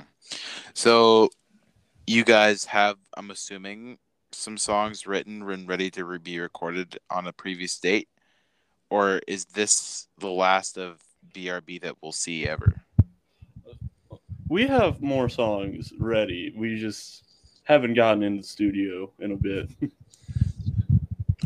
So, 0.74 1.30
you 2.06 2.24
guys 2.24 2.64
have, 2.66 2.96
I'm 3.16 3.30
assuming, 3.30 3.98
some 4.32 4.58
songs 4.58 5.06
written 5.06 5.42
and 5.48 5.68
ready 5.68 5.90
to 5.92 6.18
be 6.18 6.38
recorded 6.38 6.98
on 7.10 7.26
a 7.26 7.32
previous 7.32 7.78
date, 7.78 8.08
or 8.90 9.20
is 9.26 9.44
this 9.46 10.08
the 10.18 10.30
last 10.30 10.78
of 10.78 11.00
BRB 11.34 11.80
that 11.82 11.96
we'll 12.02 12.12
see 12.12 12.46
ever? 12.46 12.82
We 14.48 14.66
have 14.66 15.02
more 15.02 15.28
songs 15.28 15.92
ready. 15.98 16.52
We 16.56 16.78
just 16.80 17.24
haven't 17.64 17.94
gotten 17.94 18.22
in 18.22 18.38
the 18.38 18.42
studio 18.42 19.10
in 19.18 19.32
a 19.32 19.36
bit. 19.36 19.68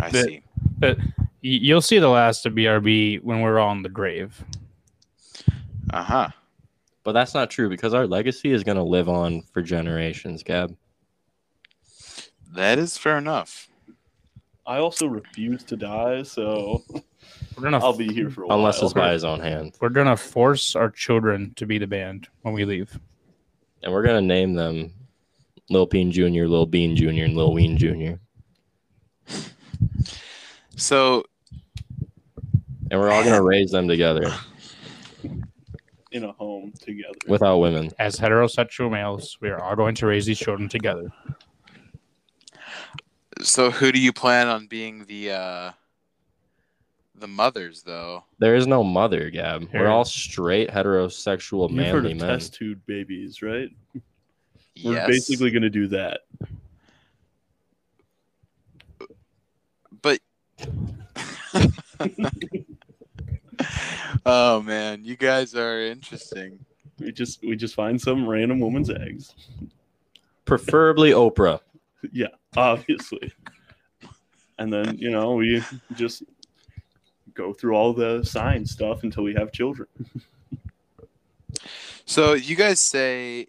I 0.01 0.11
But- 0.11 0.25
see. 0.27 0.43
y- 0.81 0.97
you'll 1.43 1.81
see 1.83 1.99
the 1.99 2.09
last 2.09 2.47
of 2.47 2.55
BRB 2.55 3.19
when 3.23 3.41
we're 3.41 3.59
all 3.59 3.73
in 3.73 3.83
the 3.83 3.89
grave. 3.89 4.45
Uh 5.93 6.03
huh. 6.03 6.29
But 7.05 7.13
that's 7.13 7.35
not 7.35 7.51
true 7.51 7.69
because 7.69 7.93
our 7.95 8.07
legacy 8.07 8.53
is 8.53 8.63
going 8.63 8.77
to 8.77 8.83
live 8.85 9.09
on 9.09 9.43
for 9.53 9.61
generations, 9.63 10.45
Gab. 10.45 10.77
That 12.55 12.79
is 12.79 12.97
fair 12.97 13.19
enough. 13.19 13.69
I 14.65 14.77
also 14.79 15.07
refuse 15.09 15.65
to 15.65 15.77
die, 15.77 16.23
so 16.23 16.85
We're 17.57 17.65
gonna 17.65 17.79
I'll 17.79 17.97
be 17.97 18.13
here 18.13 18.31
for 18.31 18.43
a 18.43 18.47
while. 18.47 18.59
Unless 18.59 18.83
it's 18.83 18.93
by 18.93 19.13
his 19.13 19.25
own 19.25 19.41
hand. 19.41 19.77
we're 19.81 19.89
gonna 19.91 20.17
force 20.17 20.75
our 20.75 20.91
children 20.91 21.53
to 21.57 21.67
be 21.67 21.79
the 21.79 21.87
band 21.87 22.29
when 22.43 22.55
we 22.55 22.65
leave. 22.65 22.99
And 23.83 23.93
we're 23.93 24.05
going 24.05 24.15
to 24.21 24.25
name 24.27 24.55
them 24.55 24.93
Lil 25.69 25.87
Bean 25.87 26.13
Jr., 26.13 26.45
Lil 26.47 26.67
Bean 26.67 26.95
Jr., 26.95 27.25
and 27.25 27.37
Lil 27.37 27.53
Ween 27.53 27.77
Jr. 27.77 28.13
So, 30.77 31.25
And 32.93 33.01
we're 33.01 33.11
all 33.11 33.25
going 33.25 33.35
to 33.37 33.43
raise 33.43 33.73
them 33.73 33.89
together 33.89 34.33
in 36.13 36.23
a 36.25 36.33
home 36.33 36.73
together. 36.81 37.19
without 37.27 37.59
women. 37.59 37.91
As 37.99 38.17
heterosexual 38.17 38.91
males, 38.91 39.37
we 39.41 39.49
are 39.49 39.61
all 39.61 39.75
going 39.75 39.95
to 39.97 40.07
raise 40.07 40.27
these 40.27 40.39
children 40.39 40.69
together. 40.69 41.11
so 43.41 43.71
who 43.73 43.91
do 43.91 43.99
you 43.99 44.13
plan 44.13 44.47
on 44.47 44.67
being 44.69 45.05
the 45.07 45.33
uh 45.33 45.71
the 47.15 47.29
mothers 47.29 47.83
though? 47.83 48.25
There 48.39 48.55
is 48.55 48.67
no 48.67 48.83
mother, 48.83 49.31
Gab. 49.31 49.71
Here. 49.71 49.81
We're 49.83 49.89
all 49.89 50.05
straight 50.05 50.71
heterosexual 50.71 51.71
You've 51.71 51.87
heard 51.87 52.05
manly 52.05 52.13
of 52.13 52.19
men. 52.19 52.29
test 52.29 52.55
tube 52.55 52.81
babies, 52.87 53.43
right? 53.43 53.71
We're 54.85 54.95
yes. 54.95 55.07
basically 55.07 55.51
going 55.51 55.63
to 55.63 55.71
do 55.71 55.87
that. 55.89 56.21
but 60.01 60.19
Oh 64.25 64.63
man, 64.63 65.05
you 65.05 65.17
guys 65.17 65.55
are 65.55 65.81
interesting. 65.81 66.59
We 66.99 67.13
just 67.13 67.43
we 67.43 67.57
just 67.57 67.75
find 67.75 68.01
some 68.01 68.29
random 68.29 68.61
woman's 68.61 68.91
eggs. 68.91 69.35
Preferably 70.45 71.11
Oprah. 71.11 71.61
Yeah, 72.11 72.27
obviously. 72.57 73.33
And 74.59 74.73
then, 74.73 74.99
you 74.99 75.09
know, 75.13 75.35
we 75.35 75.63
just 75.95 76.25
go 77.35 77.53
through 77.53 77.75
all 77.75 77.93
the 77.93 78.23
sign 78.25 78.65
stuff 78.67 79.03
until 79.03 79.23
we 79.25 79.35
have 79.35 79.53
children. 79.53 79.89
So 82.05 82.35
you 82.35 82.57
guys 82.57 82.81
say 82.81 83.47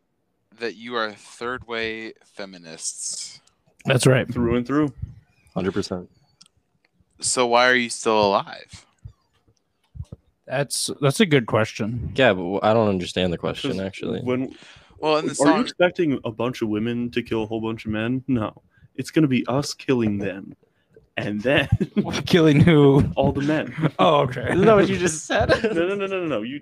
that 0.60 0.76
you 0.76 0.96
are 0.96 1.12
third 1.12 1.67
way 1.67 2.13
feminists. 2.24 3.41
That's 3.86 4.08
right. 4.08 4.32
Through 4.32 4.56
and 4.56 4.65
through. 4.65 4.93
100%. 5.56 6.08
So 7.19 7.48
why 7.48 7.67
are 7.69 7.76
you 7.76 7.89
still 7.89 8.22
alive? 8.22 8.86
That's 10.46 10.89
that's 11.02 11.19
a 11.22 11.26
good 11.26 11.46
question. 11.46 12.12
Yeah, 12.15 12.34
but 12.34 12.60
I 12.60 12.74
don't 12.74 12.89
understand 12.89 13.32
the 13.32 13.38
question 13.38 13.80
actually. 13.80 14.22
When 14.22 14.56
Well, 15.00 15.17
in 15.17 15.28
the 15.28 15.38
are 15.46 15.58
you 15.58 15.62
expecting 15.62 16.19
a 16.26 16.32
bunch 16.32 16.62
of 16.62 16.67
women 16.69 17.12
to 17.12 17.24
kill 17.24 17.43
a 17.43 17.46
whole 17.46 17.62
bunch 17.62 17.86
of 17.86 17.91
men? 17.91 18.24
No. 18.28 18.62
It's 18.96 19.10
gonna 19.10 19.28
be 19.28 19.46
us 19.48 19.74
killing 19.74 20.17
them. 20.17 20.54
And 21.15 21.41
then 21.41 21.67
Killing 22.26 22.60
who? 22.60 23.04
all 23.15 23.32
the 23.32 23.41
men. 23.41 23.73
Oh, 23.99 24.21
okay. 24.21 24.52
Isn't 24.52 24.65
that 24.65 24.76
what 24.76 24.89
you 24.89 24.97
just 24.97 25.26
said? 25.28 25.49
no, 25.63 25.71
no, 25.88 25.95
no, 25.95 26.08
no, 26.08 26.19
no, 26.21 26.26
no. 26.26 26.41
You, 26.41 26.60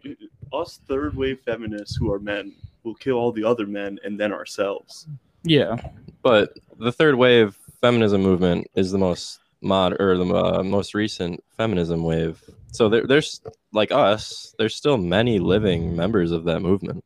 us 0.52 0.80
third 0.88 1.16
wave 1.16 1.40
feminists 1.46 1.96
who 1.96 2.12
are 2.12 2.20
men 2.20 2.54
will 2.84 2.96
kill 2.96 3.16
all 3.16 3.32
the 3.32 3.44
other 3.46 3.66
men 3.66 3.98
and 4.04 4.20
then 4.20 4.34
ourselves. 4.34 5.08
Yeah. 5.44 5.78
But 6.22 6.58
the 6.78 6.92
third 6.92 7.16
wave 7.16 7.58
feminism 7.80 8.22
movement 8.22 8.68
is 8.76 8.92
the 8.92 8.98
most 8.98 9.40
mod 9.62 9.94
or 10.02 10.18
the 10.18 10.26
uh, 10.36 10.64
most 10.64 10.94
recent 10.94 11.42
feminism 11.56 12.04
wave. 12.04 12.44
So 12.74 12.90
there, 12.90 13.08
there's 13.08 13.42
like 13.72 13.92
us. 13.92 14.54
There's 14.58 14.76
still 14.76 14.98
many 14.98 15.40
living 15.40 15.96
members 15.96 16.32
of 16.32 16.44
that 16.46 16.60
movement. 16.62 17.04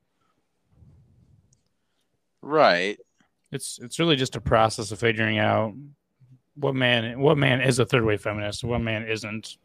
right? 2.42 2.98
It's 3.52 3.80
it's 3.82 4.00
really 4.00 4.16
just 4.16 4.36
a 4.36 4.42
process 4.42 4.92
of 4.92 5.00
figuring 5.00 5.38
out 5.38 5.74
what 6.56 6.76
man 6.76 7.20
what 7.20 7.38
man 7.38 7.62
is 7.62 7.80
a 7.80 7.86
third 7.86 8.06
wave 8.06 8.22
feminist, 8.22 8.64
what 8.64 8.80
man 8.80 9.08
isn't, 9.08 9.58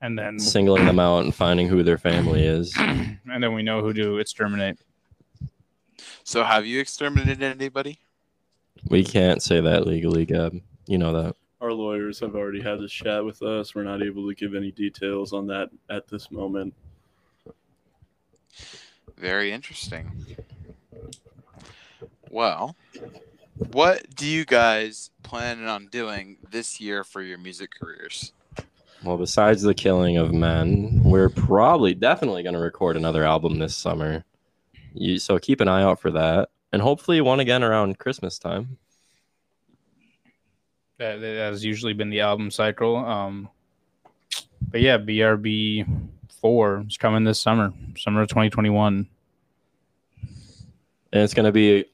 and 0.00 0.18
then 0.18 0.38
Singling 0.38 0.86
them 0.86 0.98
out 0.98 1.24
and 1.24 1.34
finding 1.34 1.68
who 1.68 1.82
their 1.82 1.98
family 1.98 2.44
is. 2.44 2.74
and 2.78 3.18
then 3.24 3.54
we 3.54 3.62
know 3.62 3.82
who 3.82 3.92
to 3.92 4.18
exterminate. 4.18 4.78
So 6.24 6.44
have 6.44 6.66
you 6.66 6.80
exterminated 6.80 7.42
anybody? 7.42 7.98
We 8.88 9.04
can't 9.04 9.42
say 9.42 9.60
that 9.60 9.86
legally, 9.86 10.24
Gab. 10.24 10.60
You 10.86 10.98
know 10.98 11.22
that. 11.22 11.34
Our 11.60 11.72
lawyers 11.72 12.20
have 12.20 12.36
already 12.36 12.62
had 12.62 12.80
this 12.80 12.92
chat 12.92 13.24
with 13.24 13.42
us. 13.42 13.74
We're 13.74 13.82
not 13.82 14.02
able 14.02 14.28
to 14.28 14.34
give 14.34 14.54
any 14.54 14.70
details 14.70 15.32
on 15.32 15.48
that 15.48 15.70
at 15.90 16.06
this 16.06 16.30
moment. 16.30 16.72
Very 19.16 19.50
interesting. 19.50 20.24
Well, 22.30 22.76
what 23.58 24.14
do 24.14 24.26
you 24.26 24.44
guys 24.44 25.10
plan 25.22 25.66
on 25.66 25.86
doing 25.88 26.38
this 26.50 26.80
year 26.80 27.04
for 27.04 27.22
your 27.22 27.38
music 27.38 27.70
careers? 27.78 28.32
Well, 29.04 29.16
besides 29.16 29.62
the 29.62 29.74
killing 29.74 30.16
of 30.16 30.32
men, 30.32 31.02
we're 31.04 31.28
probably 31.28 31.94
definitely 31.94 32.42
going 32.42 32.54
to 32.54 32.60
record 32.60 32.96
another 32.96 33.24
album 33.24 33.58
this 33.58 33.76
summer. 33.76 34.24
You, 34.94 35.18
so 35.18 35.38
keep 35.38 35.60
an 35.60 35.68
eye 35.68 35.82
out 35.82 36.00
for 36.00 36.10
that, 36.12 36.48
and 36.72 36.82
hopefully 36.82 37.20
one 37.20 37.40
again 37.40 37.62
around 37.62 37.98
Christmas 37.98 38.38
time. 38.38 38.78
That, 40.98 41.20
that 41.20 41.36
has 41.36 41.64
usually 41.64 41.92
been 41.92 42.10
the 42.10 42.20
album 42.20 42.50
cycle. 42.50 42.96
Um, 42.96 43.48
but 44.62 44.80
yeah, 44.80 44.98
BRB 44.98 46.08
four. 46.40 46.84
is 46.88 46.96
coming 46.96 47.24
this 47.24 47.40
summer, 47.40 47.72
summer 47.96 48.22
of 48.22 48.28
2021. 48.28 49.08
And 51.12 51.22
it's 51.22 51.34
gonna 51.34 51.52
be 51.52 51.84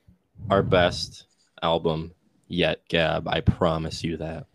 our 0.50 0.62
best 0.62 1.26
album 1.64 2.12
yet, 2.46 2.86
Gab. 2.88 3.26
I 3.26 3.40
promise 3.40 4.04
you 4.04 4.18
that. 4.18 4.46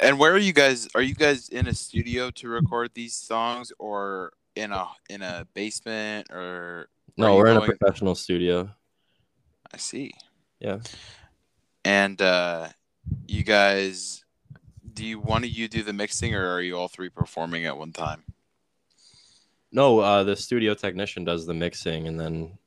And 0.00 0.18
where 0.18 0.32
are 0.32 0.38
you 0.38 0.52
guys? 0.52 0.88
Are 0.94 1.00
you 1.00 1.14
guys 1.14 1.48
in 1.48 1.68
a 1.68 1.74
studio 1.74 2.30
to 2.32 2.48
record 2.48 2.90
these 2.94 3.14
songs, 3.14 3.72
or 3.78 4.32
in 4.56 4.72
a 4.72 4.88
in 5.08 5.22
a 5.22 5.46
basement, 5.54 6.30
or 6.30 6.88
No, 7.16 7.36
we're 7.36 7.46
in 7.46 7.56
a 7.56 7.60
professional 7.62 8.14
studio. 8.14 8.68
I 9.72 9.76
see. 9.76 10.12
Yeah. 10.58 10.80
And 11.84 12.20
uh, 12.20 12.68
you 13.28 13.44
guys, 13.44 14.24
do 14.92 15.04
you 15.04 15.20
one 15.20 15.44
of 15.44 15.50
you 15.50 15.68
do 15.68 15.82
the 15.82 15.92
mixing, 15.92 16.34
or 16.34 16.46
are 16.54 16.60
you 16.60 16.76
all 16.76 16.88
three 16.88 17.08
performing 17.08 17.64
at 17.66 17.76
one 17.76 17.92
time? 17.92 18.24
No, 19.70 20.00
uh, 20.00 20.24
the 20.24 20.36
studio 20.36 20.74
technician 20.74 21.24
does 21.24 21.46
the 21.46 21.54
mixing, 21.54 22.06
and 22.06 22.18
then 22.18 22.58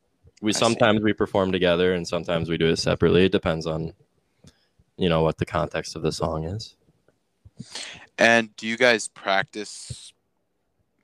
we 0.41 0.53
see. 0.53 0.59
sometimes 0.59 1.01
we 1.01 1.13
perform 1.13 1.51
together, 1.51 1.93
and 1.93 2.07
sometimes 2.07 2.49
we 2.49 2.57
do 2.57 2.67
it 2.67 2.77
separately. 2.77 3.25
It 3.25 3.31
depends 3.31 3.65
on, 3.65 3.93
you 4.97 5.09
know, 5.09 5.23
what 5.23 5.37
the 5.37 5.45
context 5.45 5.95
of 5.95 6.01
the 6.01 6.11
song 6.11 6.45
is. 6.45 6.75
And 8.17 8.55
do 8.55 8.67
you 8.67 8.77
guys 8.77 9.07
practice? 9.07 10.13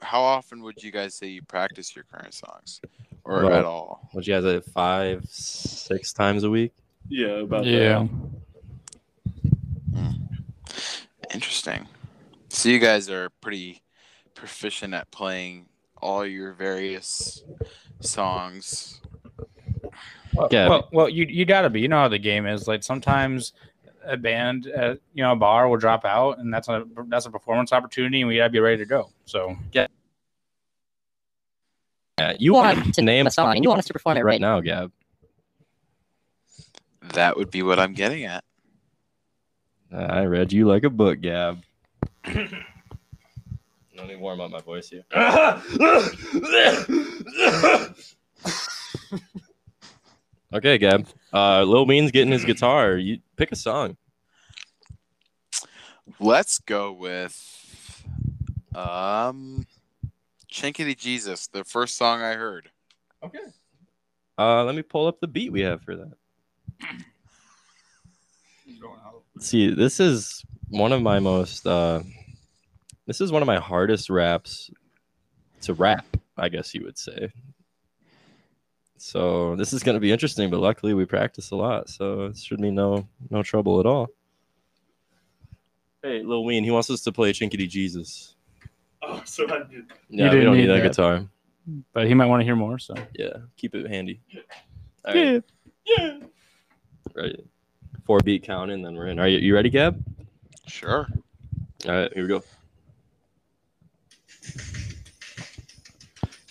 How 0.02 0.22
often 0.22 0.62
would 0.63 0.84
you 0.84 0.91
guys 0.91 1.15
say 1.15 1.28
you 1.28 1.41
practice 1.41 1.96
your 1.96 2.06
current 2.06 2.34
songs, 2.34 2.82
or 3.24 3.43
Well, 3.43 3.54
at 3.54 3.65
all? 3.65 4.10
Would 4.13 4.28
you 4.28 4.34
guys 4.36 4.46
at 4.46 4.65
five, 4.65 5.26
six 5.30 6.13
times 6.13 6.43
a 6.43 6.50
week? 6.50 6.74
Yeah, 7.10 7.41
about 7.41 7.65
Yeah. 7.65 8.06
Hmm. 9.93 10.12
Interesting. 11.34 11.88
So 12.50 12.69
you 12.69 12.80
guys 12.80 13.10
are 13.10 13.30
pretty 13.41 13.82
proficient 14.36 14.93
at 14.93 15.10
playing 15.12 15.67
all 16.02 16.26
your 16.26 16.54
various 16.54 17.43
songs. 18.00 19.02
Yeah. 20.52 20.69
Well, 20.69 20.89
well, 20.91 21.10
you 21.10 21.26
you 21.26 21.46
gotta 21.46 21.69
be. 21.69 21.82
You 21.82 21.88
know 21.88 22.00
how 22.00 22.08
the 22.08 22.19
game 22.19 22.46
is. 22.46 22.67
Like 22.67 22.84
sometimes 22.84 23.54
a 24.06 24.17
band 24.17 24.67
at 24.67 25.00
you 25.13 25.24
know 25.24 25.32
a 25.34 25.36
bar 25.36 25.67
will 25.69 25.78
drop 25.78 26.06
out, 26.06 26.39
and 26.39 26.54
that's 26.54 26.67
a 26.67 26.86
that's 27.08 27.26
a 27.26 27.32
performance 27.32 27.72
opportunity, 27.72 28.22
and 28.22 28.28
we 28.28 28.38
gotta 28.38 28.50
be 28.50 28.60
ready 28.60 28.78
to 28.78 28.86
go. 28.86 29.10
So 29.26 29.56
Yeah, 32.19 32.32
you 32.32 32.38
You 32.39 32.54
want 32.54 32.78
want 32.78 32.88
to 32.88 32.91
to 32.93 33.02
name 33.02 33.28
a 33.28 33.32
song, 33.32 33.56
and 33.56 33.63
you 33.63 33.69
want 33.69 33.80
us 33.80 33.86
to 33.86 33.93
perform 33.93 34.17
it 34.17 34.22
right 34.22 34.34
right 34.34 34.41
now, 34.41 34.60
Gab. 34.62 34.91
That 37.13 37.38
would 37.38 37.52
be 37.52 37.63
what 37.63 37.80
I'm 37.80 37.93
getting 37.93 38.24
at. 38.26 38.43
I 39.91 40.24
read 40.24 40.54
you 40.54 40.65
like 40.67 40.84
a 40.84 40.89
book, 40.89 41.22
Gab. 41.22 41.62
Let 42.26 44.08
me 44.08 44.15
warm 44.15 44.41
up 44.41 44.52
my 44.52 44.62
voice 44.62 44.89
here. 44.89 45.04
Okay, 50.54 50.78
Gab. 50.78 51.08
Uh, 51.34 51.63
Lil 51.63 51.86
Bean's 51.86 52.12
getting 52.12 52.32
his 52.32 52.46
guitar. 52.46 52.96
You 52.96 53.20
pick 53.36 53.52
a 53.52 53.56
song. 53.56 53.98
Let's 56.20 56.60
go 56.60 56.92
with 56.92 58.06
um 58.76 59.66
Chinkity 60.52 60.98
Jesus, 60.98 61.48
the 61.48 61.63
first 61.63 61.98
song 61.98 62.22
I 62.22 62.34
heard. 62.34 62.70
Okay. 63.24 63.39
Uh, 64.38 64.63
let 64.63 64.76
me 64.76 64.82
pull 64.82 65.08
up 65.08 65.20
the 65.20 65.28
beat 65.28 65.52
we 65.52 65.62
have 65.62 65.82
for 65.82 65.96
that. 65.96 66.13
See, 69.39 69.74
this 69.74 70.00
is 70.00 70.44
one 70.70 70.92
of 70.92 71.02
my 71.02 71.20
most. 71.20 71.66
Uh, 71.66 72.02
this 73.08 73.20
is 73.20 73.32
one 73.32 73.42
of 73.42 73.48
my 73.48 73.60
hardest 73.60 74.10
raps 74.10 74.70
to 75.62 75.74
rap. 75.74 76.06
I 76.38 76.50
guess 76.50 76.74
you 76.74 76.84
would 76.84 76.98
say. 76.98 77.32
So 79.04 79.58
this 79.58 79.74
is 79.74 79.84
going 79.84 79.96
to 79.96 80.00
be 80.00 80.13
interesting, 80.13 80.50
but 80.50 80.62
luckily 80.62 80.94
we 80.94 81.04
practice 81.04 81.52
a 81.52 81.58
lot, 81.58 81.89
so 81.89 82.28
it 82.28 82.38
should 82.38 82.62
be 82.62 82.72
no 82.72 83.06
no 83.30 83.44
trouble 83.44 83.82
at 83.82 83.86
all. 83.86 84.08
Hey, 86.02 86.24
Lil 86.24 86.46
Ween, 86.46 86.63
he 86.63 86.72
wants 86.72 86.89
us 86.89 87.02
to 87.02 87.12
play 87.12 87.34
Chinkity 87.34 87.68
Jesus. 87.68 88.36
Oh, 89.06 89.22
so 89.26 89.44
I 89.44 89.63
did. 89.70 89.92
Yeah, 90.08 90.24
we 90.24 90.30
didn't 90.30 90.46
don't 90.46 90.56
need 90.56 90.62
need 90.62 90.68
that 90.68 90.84
that. 90.84 90.88
guitar. 90.92 91.28
but 91.92 92.08
he 92.08 92.13
might 92.13 92.28
want 92.28 92.39
to 92.39 92.46
hear 92.46 92.56
more. 92.56 92.80
So 92.80 92.96
Yeah, 93.13 93.34
keep 93.58 93.76
it 93.76 93.86
handy. 93.89 94.22
All 95.04 95.13
right. 95.13 95.44
Yeah. 95.86 96.20
Right. 97.13 97.36
Four 98.06 98.22
beat 98.24 98.44
count, 98.44 98.72
and 98.72 98.86
then 98.86 98.96
we're 98.96 99.08
in. 99.08 99.20
Are 99.20 99.28
you, 99.28 99.39
you 99.39 99.54
ready, 99.54 99.70
Gab? 99.70 100.02
Sure. 100.68 101.10
All 101.86 101.92
right, 101.92 102.13
here 102.13 102.24
we 102.24 102.30
go. 102.30 102.42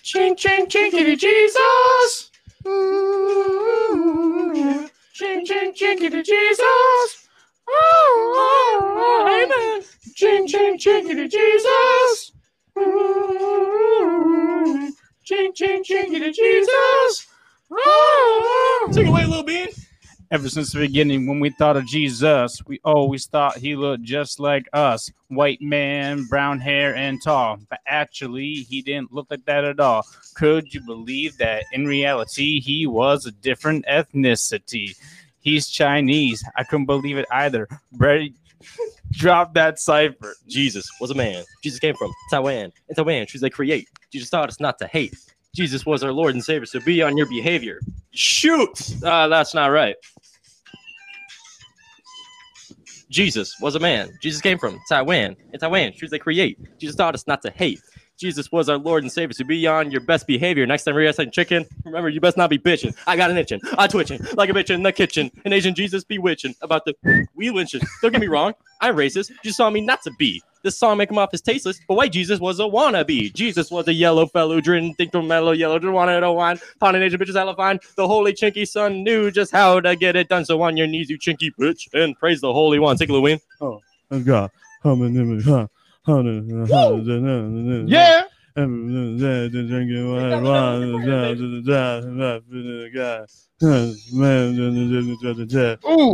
Ching 0.03 0.37
ching 0.37 0.67
chinkity 0.67 1.17
Jesus. 1.19 2.32
Ooh, 2.67 3.99
ching 5.15 5.45
ching 5.47 5.75
chinkity 5.75 6.25
Jesus. 6.25 7.29
Oh, 7.69 9.27
amen. 9.29 9.83
Ching 10.15 10.47
ching 10.47 10.79
chinkity 10.79 11.29
Jesus. 11.31 12.33
Ooh, 12.79 14.13
ching 15.25 15.53
ching 15.55 15.85
chinkity 15.85 16.33
Jesus. 16.35 17.27
Oh. 17.73 18.91
Take 18.93 19.09
away, 19.09 19.27
little 19.27 19.45
Bean. 19.45 19.69
Ever 20.33 20.49
since 20.49 20.73
the 20.73 20.79
beginning, 20.79 21.27
when 21.27 21.41
we 21.41 21.51
thought 21.51 21.77
of 21.77 21.85
Jesus, 21.85 22.63
we 22.67 22.81
always 22.85 23.27
thought 23.27 23.59
he 23.59 23.77
looked 23.77 24.03
just 24.03 24.41
like 24.41 24.67
us 24.73 25.11
white 25.29 25.61
man, 25.61 26.25
brown 26.25 26.59
hair, 26.59 26.97
and 26.97 27.23
tall. 27.23 27.59
But 27.69 27.81
actually, 27.87 28.55
he 28.55 28.81
didn't 28.81 29.13
look 29.13 29.27
like 29.31 29.45
that 29.45 29.65
at 29.65 29.79
all. 29.79 30.07
Could 30.35 30.73
you 30.73 30.81
believe 30.87 31.37
that 31.37 31.65
in 31.73 31.87
reality, 31.87 32.61
he 32.61 32.87
was 32.87 33.27
a 33.27 33.31
different 33.31 33.85
ethnicity? 33.85 34.97
He's 35.41 35.69
Chinese. 35.69 36.43
I 36.57 36.65
couldn't 36.65 36.87
believe 36.87 37.19
it 37.19 37.27
either. 37.31 37.69
Brady, 37.93 38.33
drop 39.11 39.53
that 39.53 39.79
cipher. 39.79 40.35
Jesus 40.49 40.91
was 40.99 41.11
a 41.11 41.15
man. 41.15 41.45
Jesus 41.63 41.79
came 41.79 41.95
from 41.95 42.11
Taiwan. 42.31 42.73
In 42.89 42.95
Taiwan, 42.95 43.27
choose 43.27 43.43
they 43.43 43.51
create. 43.51 43.87
Jesus 44.11 44.31
taught 44.31 44.49
us 44.49 44.61
not 44.61 44.79
to 44.79 44.87
hate. 44.87 45.15
Jesus 45.55 45.85
was 45.85 46.03
our 46.03 46.13
Lord 46.13 46.33
and 46.33 46.43
Savior, 46.43 46.65
so 46.65 46.81
be 46.81 47.03
on 47.03 47.19
your 47.19 47.27
behavior. 47.27 47.79
Shoot! 48.13 49.05
Uh, 49.05 49.29
that's 49.29 49.53
not 49.53 49.67
right. 49.67 49.97
Jesus 53.13 53.61
was 53.61 53.75
a 53.75 53.79
man. 53.81 54.11
Jesus 54.23 54.41
came 54.41 54.59
from 54.59 54.81
Taiwan. 54.89 55.37
In 55.53 55.61
Taiwan, 55.61 55.93
choose 55.93 56.11
they 56.11 56.19
create. 56.19 56.59
Jesus 56.81 56.97
taught 56.97 57.15
us 57.15 57.27
not 57.27 57.43
to 57.43 57.51
hate. 57.51 57.79
Jesus 58.19 58.51
was 58.51 58.69
our 58.69 58.79
Lord 58.79 59.03
and 59.03 59.13
Savior, 59.13 59.35
so 59.35 59.45
be 59.45 59.67
on 59.67 59.91
your 59.91 60.01
best 60.01 60.27
behavior. 60.27 60.65
Next 60.65 60.85
time 60.85 60.95
we're 60.95 61.09
eating 61.09 61.31
chicken, 61.31 61.67
remember 61.85 62.09
you 62.09 62.21
best 62.21 62.37
not 62.37 62.49
be 62.49 62.59
bitching. 62.59 62.97
I 63.07 63.17
got 63.17 63.31
an 63.31 63.37
itching, 63.37 63.61
I 63.77 63.87
twitching 63.87 64.21
like 64.35 64.49
a 64.49 64.53
bitch 64.53 64.71
in 64.71 64.83
the 64.83 64.93
kitchen. 64.93 65.31
An 65.45 65.53
Asian 65.53 65.75
Jesus 65.75 66.05
be 66.05 66.19
witching 66.19 66.55
about 66.63 66.85
the 66.85 66.95
we 67.35 67.51
lynching. 67.51 67.83
Don't 68.01 68.13
get 68.13 68.21
me 68.21 68.29
wrong, 68.29 68.55
I'm 68.81 68.97
racist. 68.97 69.31
You 69.43 69.53
saw 69.53 69.69
me 69.69 69.83
not 69.83 70.03
to 70.03 70.13
be. 70.19 70.43
This 70.63 70.79
song 70.79 70.99
make 70.99 71.11
him 71.11 71.19
off 71.19 71.31
as 71.33 71.41
tasteless, 71.41 71.81
but 71.89 71.95
white 71.95 72.13
Jesus 72.13 72.39
was 72.39 72.61
a 72.61 72.63
wannabe. 72.63 73.35
Jesus 73.35 73.71
was 73.71 73.89
a 73.89 73.93
yellow 73.93 74.27
fellow, 74.27 74.61
drinking 74.61 74.95
think 74.95 75.11
from 75.13 75.27
mellow 75.27 75.53
yellow, 75.53 75.79
didn't 75.79 75.95
want 75.95 76.11
to 76.11 76.33
wine. 76.33 76.59
Pounding 76.81 77.03
Asian 77.03 77.19
bitches 77.19 77.35
hella 77.35 77.57
fine. 77.57 77.81
The 77.97 78.07
holy 78.07 78.33
chinky 78.33 78.67
son 78.67 79.03
knew 79.03 79.31
just 79.31 79.51
how 79.51 79.81
to 79.81 79.97
get 79.97 80.15
it 80.17 80.29
done. 80.29 80.45
So 80.45 80.61
on 80.63 80.77
your 80.77 80.87
knees, 80.87 81.11
you 81.11 81.19
chinky 81.19 81.51
bitch, 81.59 81.89
and 81.93 82.17
praise 82.17 82.41
the 82.41 82.53
holy 82.53 82.79
one. 82.79 82.97
Take 82.97 83.09
a 83.09 83.13
little 83.13 83.25
win. 83.25 83.41
Oh, 83.61 83.81
got. 84.25 84.53
Yeah. 87.89 88.25
Yeah. 95.85 96.13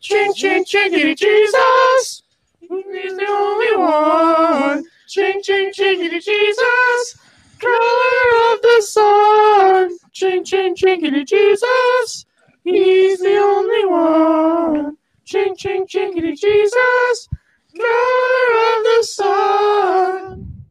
Ching 0.00 0.32
ching 0.34 0.64
chinkity 0.64 1.16
Jesus. 1.16 2.22
He's 2.60 3.16
the 3.16 3.26
only 3.28 3.76
one. 3.76 4.84
Ching 5.08 5.42
ching 5.42 5.72
chinkity 5.72 6.22
Jesus. 6.22 7.16
Color 7.58 8.54
of 8.54 8.62
the 8.62 8.82
sun. 8.82 9.98
Ching 10.12 10.44
ching 10.44 10.74
chinkity 10.74 11.26
Jesus. 11.26 12.26
He's 12.64 13.18
the 13.18 13.36
only 13.36 13.86
one. 13.86 14.96
Ching 15.24 15.56
ching 15.56 15.86
chinkity 15.86 16.38
Jesus. 16.38 17.28
Color 17.74 18.76
of 18.76 18.84
the 18.84 19.02
sun. 19.02 20.64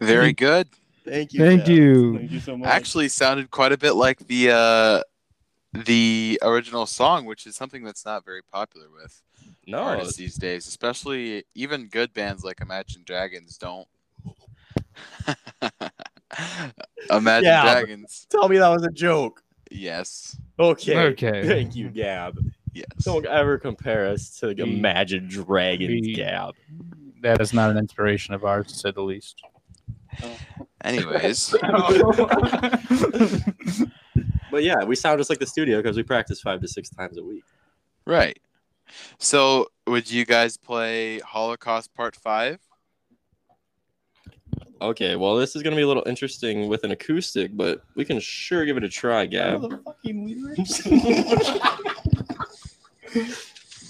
Very 0.00 0.32
good. 0.32 0.68
Thank 1.04 1.32
you. 1.32 1.40
Thank 1.40 1.66
you. 1.68 2.18
Thank 2.18 2.30
you 2.30 2.40
so 2.40 2.56
much. 2.56 2.68
Actually 2.68 3.08
sounded 3.08 3.50
quite 3.50 3.72
a 3.72 3.78
bit 3.78 3.92
like 3.92 4.26
the 4.26 4.50
uh 4.50 5.02
the 5.72 6.38
original 6.42 6.86
song, 6.86 7.24
which 7.24 7.46
is 7.46 7.56
something 7.56 7.82
that's 7.82 8.04
not 8.04 8.24
very 8.24 8.42
popular 8.42 8.88
with 8.90 9.22
No, 9.66 9.78
artists 9.78 10.16
these 10.16 10.34
days, 10.36 10.66
especially 10.66 11.44
even 11.54 11.88
good 11.88 12.12
bands 12.12 12.44
like 12.44 12.60
Imagine 12.60 13.02
Dragons 13.04 13.56
don't. 13.56 13.88
Imagine 17.10 17.44
Yeah. 17.44 17.62
Dragons. 17.80 18.26
tell 18.30 18.48
me 18.48 18.58
that 18.58 18.68
was 18.68 18.84
a 18.84 18.90
joke. 18.90 19.42
Yes. 19.70 20.36
Okay. 20.58 20.98
Okay. 20.98 21.46
Thank 21.46 21.74
you, 21.76 21.88
Gab. 21.88 22.38
Yes. 22.74 22.86
Don't 23.02 23.26
ever 23.26 23.58
compare 23.58 24.06
us 24.06 24.38
to 24.38 24.48
like, 24.48 24.56
We- 24.58 24.64
Imagine 24.78 25.28
Dragons, 25.28 25.90
we- 26.06 26.14
Gab. 26.14 26.54
That 27.22 27.40
is 27.40 27.52
not 27.52 27.70
an 27.70 27.78
inspiration 27.78 28.34
of 28.34 28.44
ours, 28.44 28.66
to 28.68 28.74
say 28.74 28.90
the 28.90 29.02
least. 29.02 29.42
Anyways, 30.84 31.54
But 34.50 34.62
yeah, 34.64 34.84
we 34.84 34.94
sound 34.96 35.18
just 35.18 35.30
like 35.30 35.38
the 35.38 35.46
studio 35.46 35.78
because 35.78 35.96
we 35.96 36.02
practice 36.02 36.40
five 36.42 36.60
to 36.60 36.68
six 36.68 36.90
times 36.90 37.16
a 37.18 37.22
week. 37.24 37.44
right. 38.06 38.38
So, 39.18 39.68
would 39.86 40.10
you 40.10 40.26
guys 40.26 40.58
play 40.58 41.18
Holocaust 41.20 41.94
Part 41.94 42.14
Five? 42.14 42.58
Okay, 44.82 45.14
well, 45.14 45.36
this 45.36 45.54
is 45.54 45.62
gonna 45.62 45.76
be 45.76 45.82
a 45.82 45.86
little 45.86 46.02
interesting 46.06 46.66
with 46.66 46.82
an 46.82 46.90
acoustic, 46.90 47.56
but 47.56 47.84
we 47.94 48.04
can 48.04 48.18
sure 48.18 48.64
give 48.64 48.76
it 48.76 48.82
a 48.82 48.88
try, 48.88 49.26
Gab. 49.26 49.62
you 50.02 50.26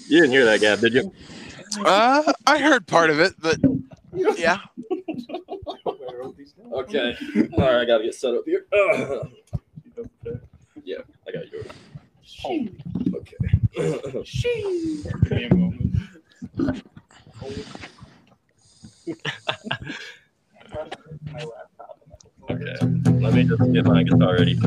didn't 0.07 0.29
hear 0.29 0.45
that, 0.45 0.59
Gab, 0.61 0.81
did 0.81 0.93
you? 0.93 1.11
Uh, 1.83 2.31
I 2.45 2.59
heard 2.59 2.85
part 2.85 3.09
of 3.09 3.19
it, 3.19 3.33
but 3.41 3.57
yeah. 4.37 4.59
Okay. 6.71 7.17
All 7.53 7.59
right, 7.59 7.81
I 7.81 7.85
gotta 7.85 8.03
get 8.03 8.13
set 8.13 8.35
up 8.35 8.43
here. 8.45 8.67
yeah, 10.83 10.99
I 11.27 11.31
got 11.31 11.51
yours. 11.51 11.65
She. 12.21 12.71
Okay. 13.15 13.35
okay. 22.49 22.75
Let 23.21 23.33
me 23.33 23.43
just 23.43 23.73
get 23.73 23.85
my 23.85 24.03
guitar 24.03 24.33
ready. 24.35 24.59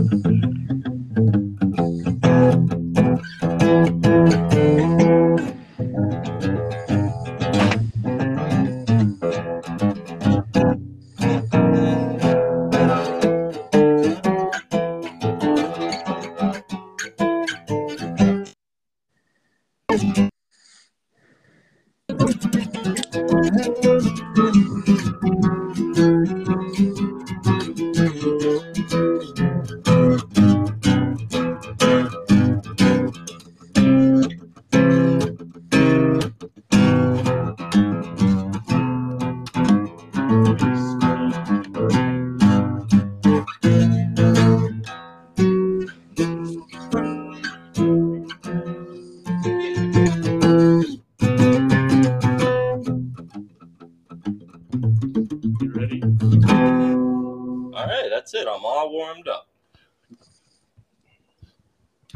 You 24.54 24.65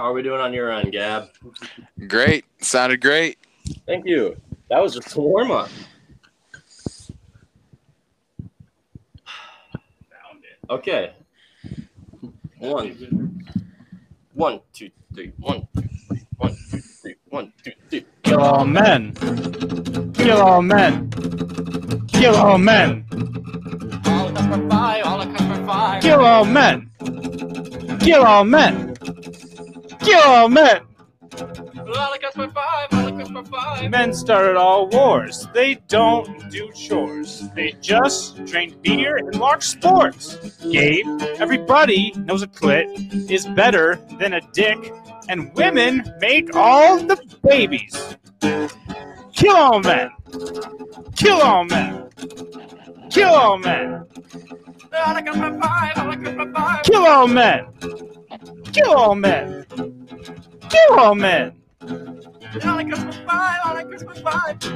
How 0.01 0.07
are 0.07 0.13
we 0.15 0.23
doing 0.23 0.41
on 0.41 0.55
your 0.55 0.73
end, 0.73 0.93
Gab? 0.93 1.29
Great. 2.09 2.47
Sounded 2.63 3.03
great. 3.03 3.37
Thank 3.85 4.07
you. 4.07 4.35
That 4.71 4.81
was 4.81 4.95
just 4.95 5.15
a 5.15 5.21
warm 5.21 5.51
up. 5.51 5.69
Okay. 10.71 11.13
One. 12.61 13.45
One, 14.33 14.61
two, 14.73 14.91
three. 15.13 15.33
One, 15.37 15.69
two, 15.75 15.83
three. 16.09 16.27
One, 16.39 16.57
two, 16.71 16.79
three. 16.81 17.17
One, 17.29 17.53
two, 17.63 17.73
three. 17.91 18.07
Kill 18.23 18.41
all 18.41 18.65
men. 18.65 19.13
Kill 20.15 20.41
all 20.41 20.63
men. 20.63 21.11
Kill 22.09 22.37
all 22.37 22.57
men. 22.57 23.05
Kill 26.01 26.25
all 26.25 26.47
men. 26.47 26.91
Kill 28.01 28.25
all 28.25 28.45
men. 28.47 28.89
Kill 30.11 30.23
all 30.23 30.49
men. 30.49 30.81
Men 33.90 34.12
started 34.12 34.57
all 34.57 34.88
wars. 34.88 35.46
They 35.55 35.77
don't 35.87 36.51
do 36.51 36.68
chores. 36.73 37.49
They 37.55 37.77
just 37.81 38.44
drink 38.44 38.83
beer 38.83 39.18
and 39.18 39.38
watch 39.38 39.68
sports. 39.68 40.35
Gabe, 40.68 41.07
everybody 41.38 42.12
knows 42.16 42.42
a 42.42 42.49
clit 42.49 43.31
is 43.31 43.46
better 43.46 44.01
than 44.18 44.33
a 44.33 44.40
dick, 44.53 44.92
and 45.29 45.55
women 45.55 46.12
make 46.20 46.57
all 46.57 46.99
the 46.99 47.16
babies. 47.44 48.16
Kill 49.33 49.57
all 49.57 49.79
men. 49.79 50.11
Kill 51.14 51.40
all 51.40 51.64
men. 51.66 52.11
Kill 53.11 53.29
all 53.29 53.59
men. 53.59 54.07
Kill 54.83 54.96
all 54.96 55.29
men. 55.55 56.83
Kill 56.83 57.07
all 57.07 57.29
men. 57.29 57.66
Kill 58.72 58.92
all 58.96 59.14
men. 59.14 59.66
Kill 60.68 60.98
all 60.98 61.14
men! 61.14 61.56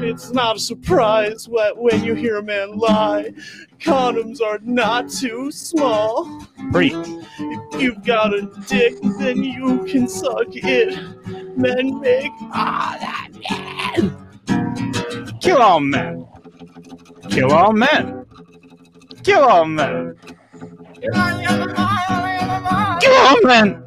It's 0.07 0.30
not 0.30 0.57
a 0.57 0.59
surprise 0.59 1.48
when 1.48 2.04
you 2.04 2.14
hear 2.14 2.38
a 2.38 2.42
man 2.42 2.78
lie. 2.78 3.33
Condoms 3.80 4.40
are 4.40 4.59
not 4.62 5.11
too 5.11 5.50
small. 5.52 6.46
Preach. 6.72 6.94
If 6.94 7.80
you've 7.80 8.04
got 8.04 8.33
a 8.33 8.42
dick, 8.66 8.94
then 9.18 9.42
you 9.42 9.85
can 9.85 10.09
suck 10.09 10.48
it. 10.50 10.98
Men 11.57 12.00
make 12.00 12.33
all 12.42 12.96
that 12.98 13.28
man. 13.50 15.38
Kill 15.40 15.61
all 15.61 15.80
men. 15.80 16.26
Kill 17.28 17.52
all 17.52 17.72
men. 17.72 18.24
Kill 19.22 19.42
all 19.44 19.64
men. 19.64 20.16
Kill 21.05 21.14
all 23.14 23.37
men. 23.43 23.87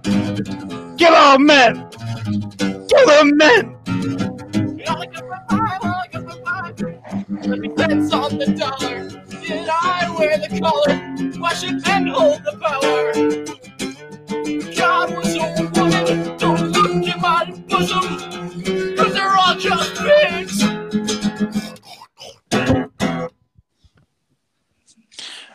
Kill 0.98 1.16
all 1.16 1.40
men. 1.40 1.90
Kill 2.88 3.10
all 3.10 3.26
men. 3.26 3.76
Me 4.76 4.86
on 8.14 8.38
the 8.38 8.46
dollar. 8.56 9.10
Did 9.42 9.68
I 9.68 10.16
wear 10.20 10.38
the 10.38 10.60
collar? 10.60 10.94
It 11.64 11.88
and 11.88 12.10
hold 12.10 12.44
the 12.44 12.52
power. 12.62 13.14
God 14.76 15.16
was 15.16 15.36
a 15.36 15.38
woman. 15.74 16.38
Don't 16.38 16.72
look 16.72 16.92
in 16.92 17.20
my 17.20 17.46
bosom. 17.68 18.06
Cause 18.96 19.14
they're 19.14 19.36
all 19.36 19.56
just 19.56 19.96
pigs. 19.96 20.62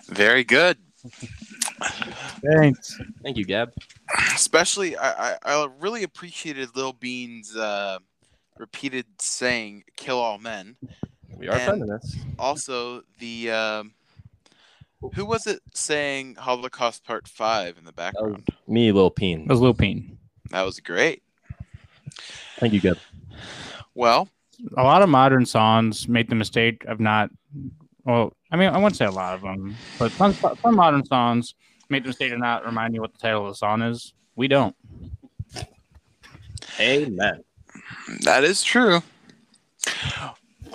Very 0.09 0.43
good. 0.43 0.82
Thanks. 2.45 2.99
Thank 3.23 3.37
you, 3.37 3.45
Gab. 3.45 3.73
Especially, 4.35 4.97
I, 4.97 5.33
I, 5.33 5.37
I 5.45 5.69
really 5.81 6.03
appreciated 6.03 6.71
Lil 6.75 6.93
Bean's 6.93 7.55
uh, 7.57 7.99
repeated 8.59 9.07
saying 9.21 9.85
"kill 9.97 10.19
all 10.19 10.39
men." 10.39 10.77
We 11.37 11.49
are 11.49 11.57
And- 11.57 11.81
feminists. 11.81 12.17
Also, 12.39 13.03
the 13.19 13.51
um, 13.51 13.93
who 15.15 15.25
was 15.25 15.47
it 15.47 15.61
saying 15.75 16.35
Holocaust 16.37 17.05
Part 17.05 17.29
Five 17.29 17.79
in 17.79 17.85
the 17.85 17.93
background? 17.93 18.47
Me, 18.67 18.91
Lil 18.93 19.11
Peen. 19.11 19.47
That 19.47 19.55
was 19.55 19.61
Lil 19.61 19.75
Peen. 19.75 20.19
That 20.51 20.63
was 20.63 20.81
great. 20.81 21.23
Thank 22.59 22.73
you, 22.75 22.81
Gab. 22.81 22.99
Well, 23.95 24.29
A 24.77 24.83
lot 24.83 25.03
of 25.03 25.09
modern 25.09 25.47
songs 25.47 26.09
make 26.09 26.29
the 26.29 26.35
mistake 26.35 26.85
of 26.87 27.01
not. 27.01 27.31
Well, 28.05 28.35
I 28.51 28.57
mean, 28.57 28.69
I 28.69 28.77
wouldn't 28.77 28.97
say 28.97 29.05
a 29.05 29.11
lot 29.11 29.35
of 29.35 29.43
them, 29.43 29.77
but 29.99 30.11
some, 30.13 30.33
some 30.35 30.75
modern 30.75 31.05
songs 31.07 31.55
make 31.93 32.03
the 32.03 32.09
mistake 32.09 32.33
of 32.33 32.39
not 32.39 32.65
reminding 32.67 32.97
you 32.97 33.01
what 33.01 33.13
the 33.13 33.19
title 33.19 33.43
of 33.47 33.53
the 33.53 33.57
song 33.57 33.83
is. 33.83 34.13
We 34.35 34.49
don't. 34.49 34.75
Amen. 36.81 37.45
that 38.23 38.45
is 38.45 38.63
true. 38.63 39.03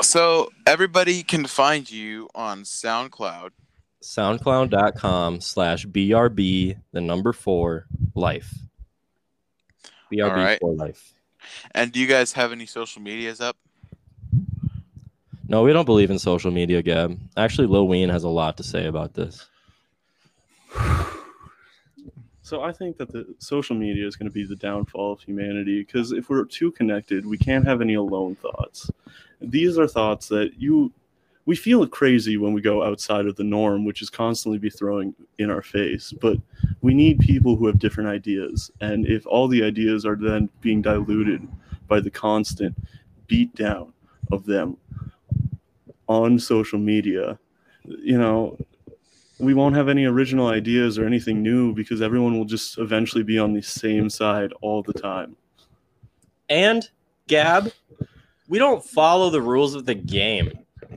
So 0.02 0.50
everybody 0.66 1.24
can 1.24 1.46
find 1.48 1.90
you 1.90 2.30
on 2.36 2.62
SoundCloud. 2.64 3.50
soundcloud.com 4.04 5.42
slash 5.42 5.86
brb 5.88 6.78
the 6.92 7.02
number 7.02 7.34
four 7.34 7.88
life 8.16 8.54
brb 10.14 10.30
All 10.30 10.36
right. 10.36 10.60
for 10.62 10.74
life 10.76 11.14
And 11.72 11.92
do 11.92 12.00
you 12.00 12.08
guys 12.08 12.32
have 12.34 12.52
any 12.52 12.66
social 12.68 13.02
medias 13.02 13.42
up? 13.42 13.58
no 15.50 15.64
we 15.64 15.74
don't 15.74 15.86
believe 15.86 16.12
in 16.12 16.20
social 16.20 16.52
media 16.52 16.82
gab 16.84 17.20
actually 17.36 17.68
lil 17.68 17.88
wayne 17.88 18.10
has 18.10 18.24
a 18.24 18.30
lot 18.30 18.56
to 18.58 18.64
say 18.64 18.86
about 18.86 19.14
this 19.16 19.48
So 22.42 22.62
I 22.62 22.72
think 22.72 22.96
that 22.96 23.12
the 23.12 23.36
social 23.40 23.76
media 23.76 24.08
is 24.08 24.16
going 24.16 24.30
to 24.30 24.34
be 24.34 24.46
the 24.46 24.56
downfall 24.56 25.12
of 25.12 25.20
humanity 25.20 25.84
because 25.84 26.14
if 26.14 26.30
we're 26.30 26.46
too 26.46 26.72
connected, 26.72 27.26
we 27.26 27.38
can't 27.38 27.68
have 27.68 27.82
any 27.82 27.96
alone 27.96 28.36
thoughts. 28.36 28.90
These 29.42 29.78
are 29.78 29.86
thoughts 29.86 30.30
that 30.30 30.52
you 30.58 30.94
we 31.48 31.56
feel 31.56 31.88
crazy 31.88 32.36
when 32.36 32.52
we 32.52 32.62
go 32.62 32.84
outside 32.84 33.26
of 33.26 33.38
the 33.38 33.44
norm, 33.44 33.86
which 33.86 34.02
is 34.02 34.10
constantly 34.10 34.60
be 34.60 34.70
throwing 34.70 35.16
in 35.40 35.50
our 35.50 35.62
face. 35.62 36.14
But 36.22 36.38
we 36.82 36.94
need 36.94 37.20
people 37.20 37.56
who 37.56 37.68
have 37.68 37.80
different 37.80 38.10
ideas, 38.10 38.70
and 38.82 39.08
if 39.08 39.26
all 39.26 39.48
the 39.48 39.64
ideas 39.64 40.06
are 40.06 40.18
then 40.18 40.50
being 40.60 40.82
diluted 40.82 41.48
by 41.88 42.02
the 42.02 42.12
constant 42.12 42.76
beat 43.28 43.56
down 43.56 43.94
of 44.30 44.46
them 44.46 44.76
on 46.08 46.38
social 46.38 46.80
media, 46.80 47.40
you 47.86 48.18
know, 48.18 48.58
we 49.40 49.54
won't 49.54 49.76
have 49.76 49.88
any 49.90 50.06
original 50.06 50.48
ideas 50.48 50.98
or 50.98 51.06
anything 51.06 51.42
new 51.42 51.74
because 51.74 52.02
everyone 52.02 52.38
will 52.38 52.46
just 52.46 52.78
eventually 52.78 53.24
be 53.24 53.38
on 53.38 53.54
the 53.54 53.62
same 53.62 54.10
side 54.10 54.52
all 54.62 54.82
the 54.82 54.94
time. 54.94 55.36
And 56.50 56.88
Gab, 57.28 57.72
we 58.48 58.58
don't 58.58 58.84
follow 58.84 59.30
the 59.30 59.42
rules 59.42 59.76
of 59.76 59.86
the 59.86 59.96
game. 59.96 60.52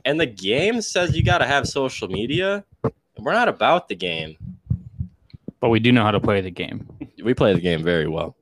And 0.05 0.19
the 0.19 0.25
game 0.25 0.81
says 0.81 1.15
you 1.15 1.23
got 1.23 1.39
to 1.39 1.45
have 1.45 1.67
social 1.67 2.07
media. 2.07 2.63
And 2.83 2.93
We're 3.25 3.33
not 3.33 3.49
about 3.49 3.89
the 3.89 3.95
game. 3.95 4.37
But 5.59 5.69
we 5.69 5.79
do 5.79 5.91
know 5.91 6.03
how 6.03 6.11
to 6.11 6.19
play 6.19 6.41
the 6.41 6.49
game. 6.49 6.87
We 7.23 7.33
play 7.33 7.53
the 7.53 7.61
game 7.61 7.83
very 7.83 8.07
well. 8.07 8.35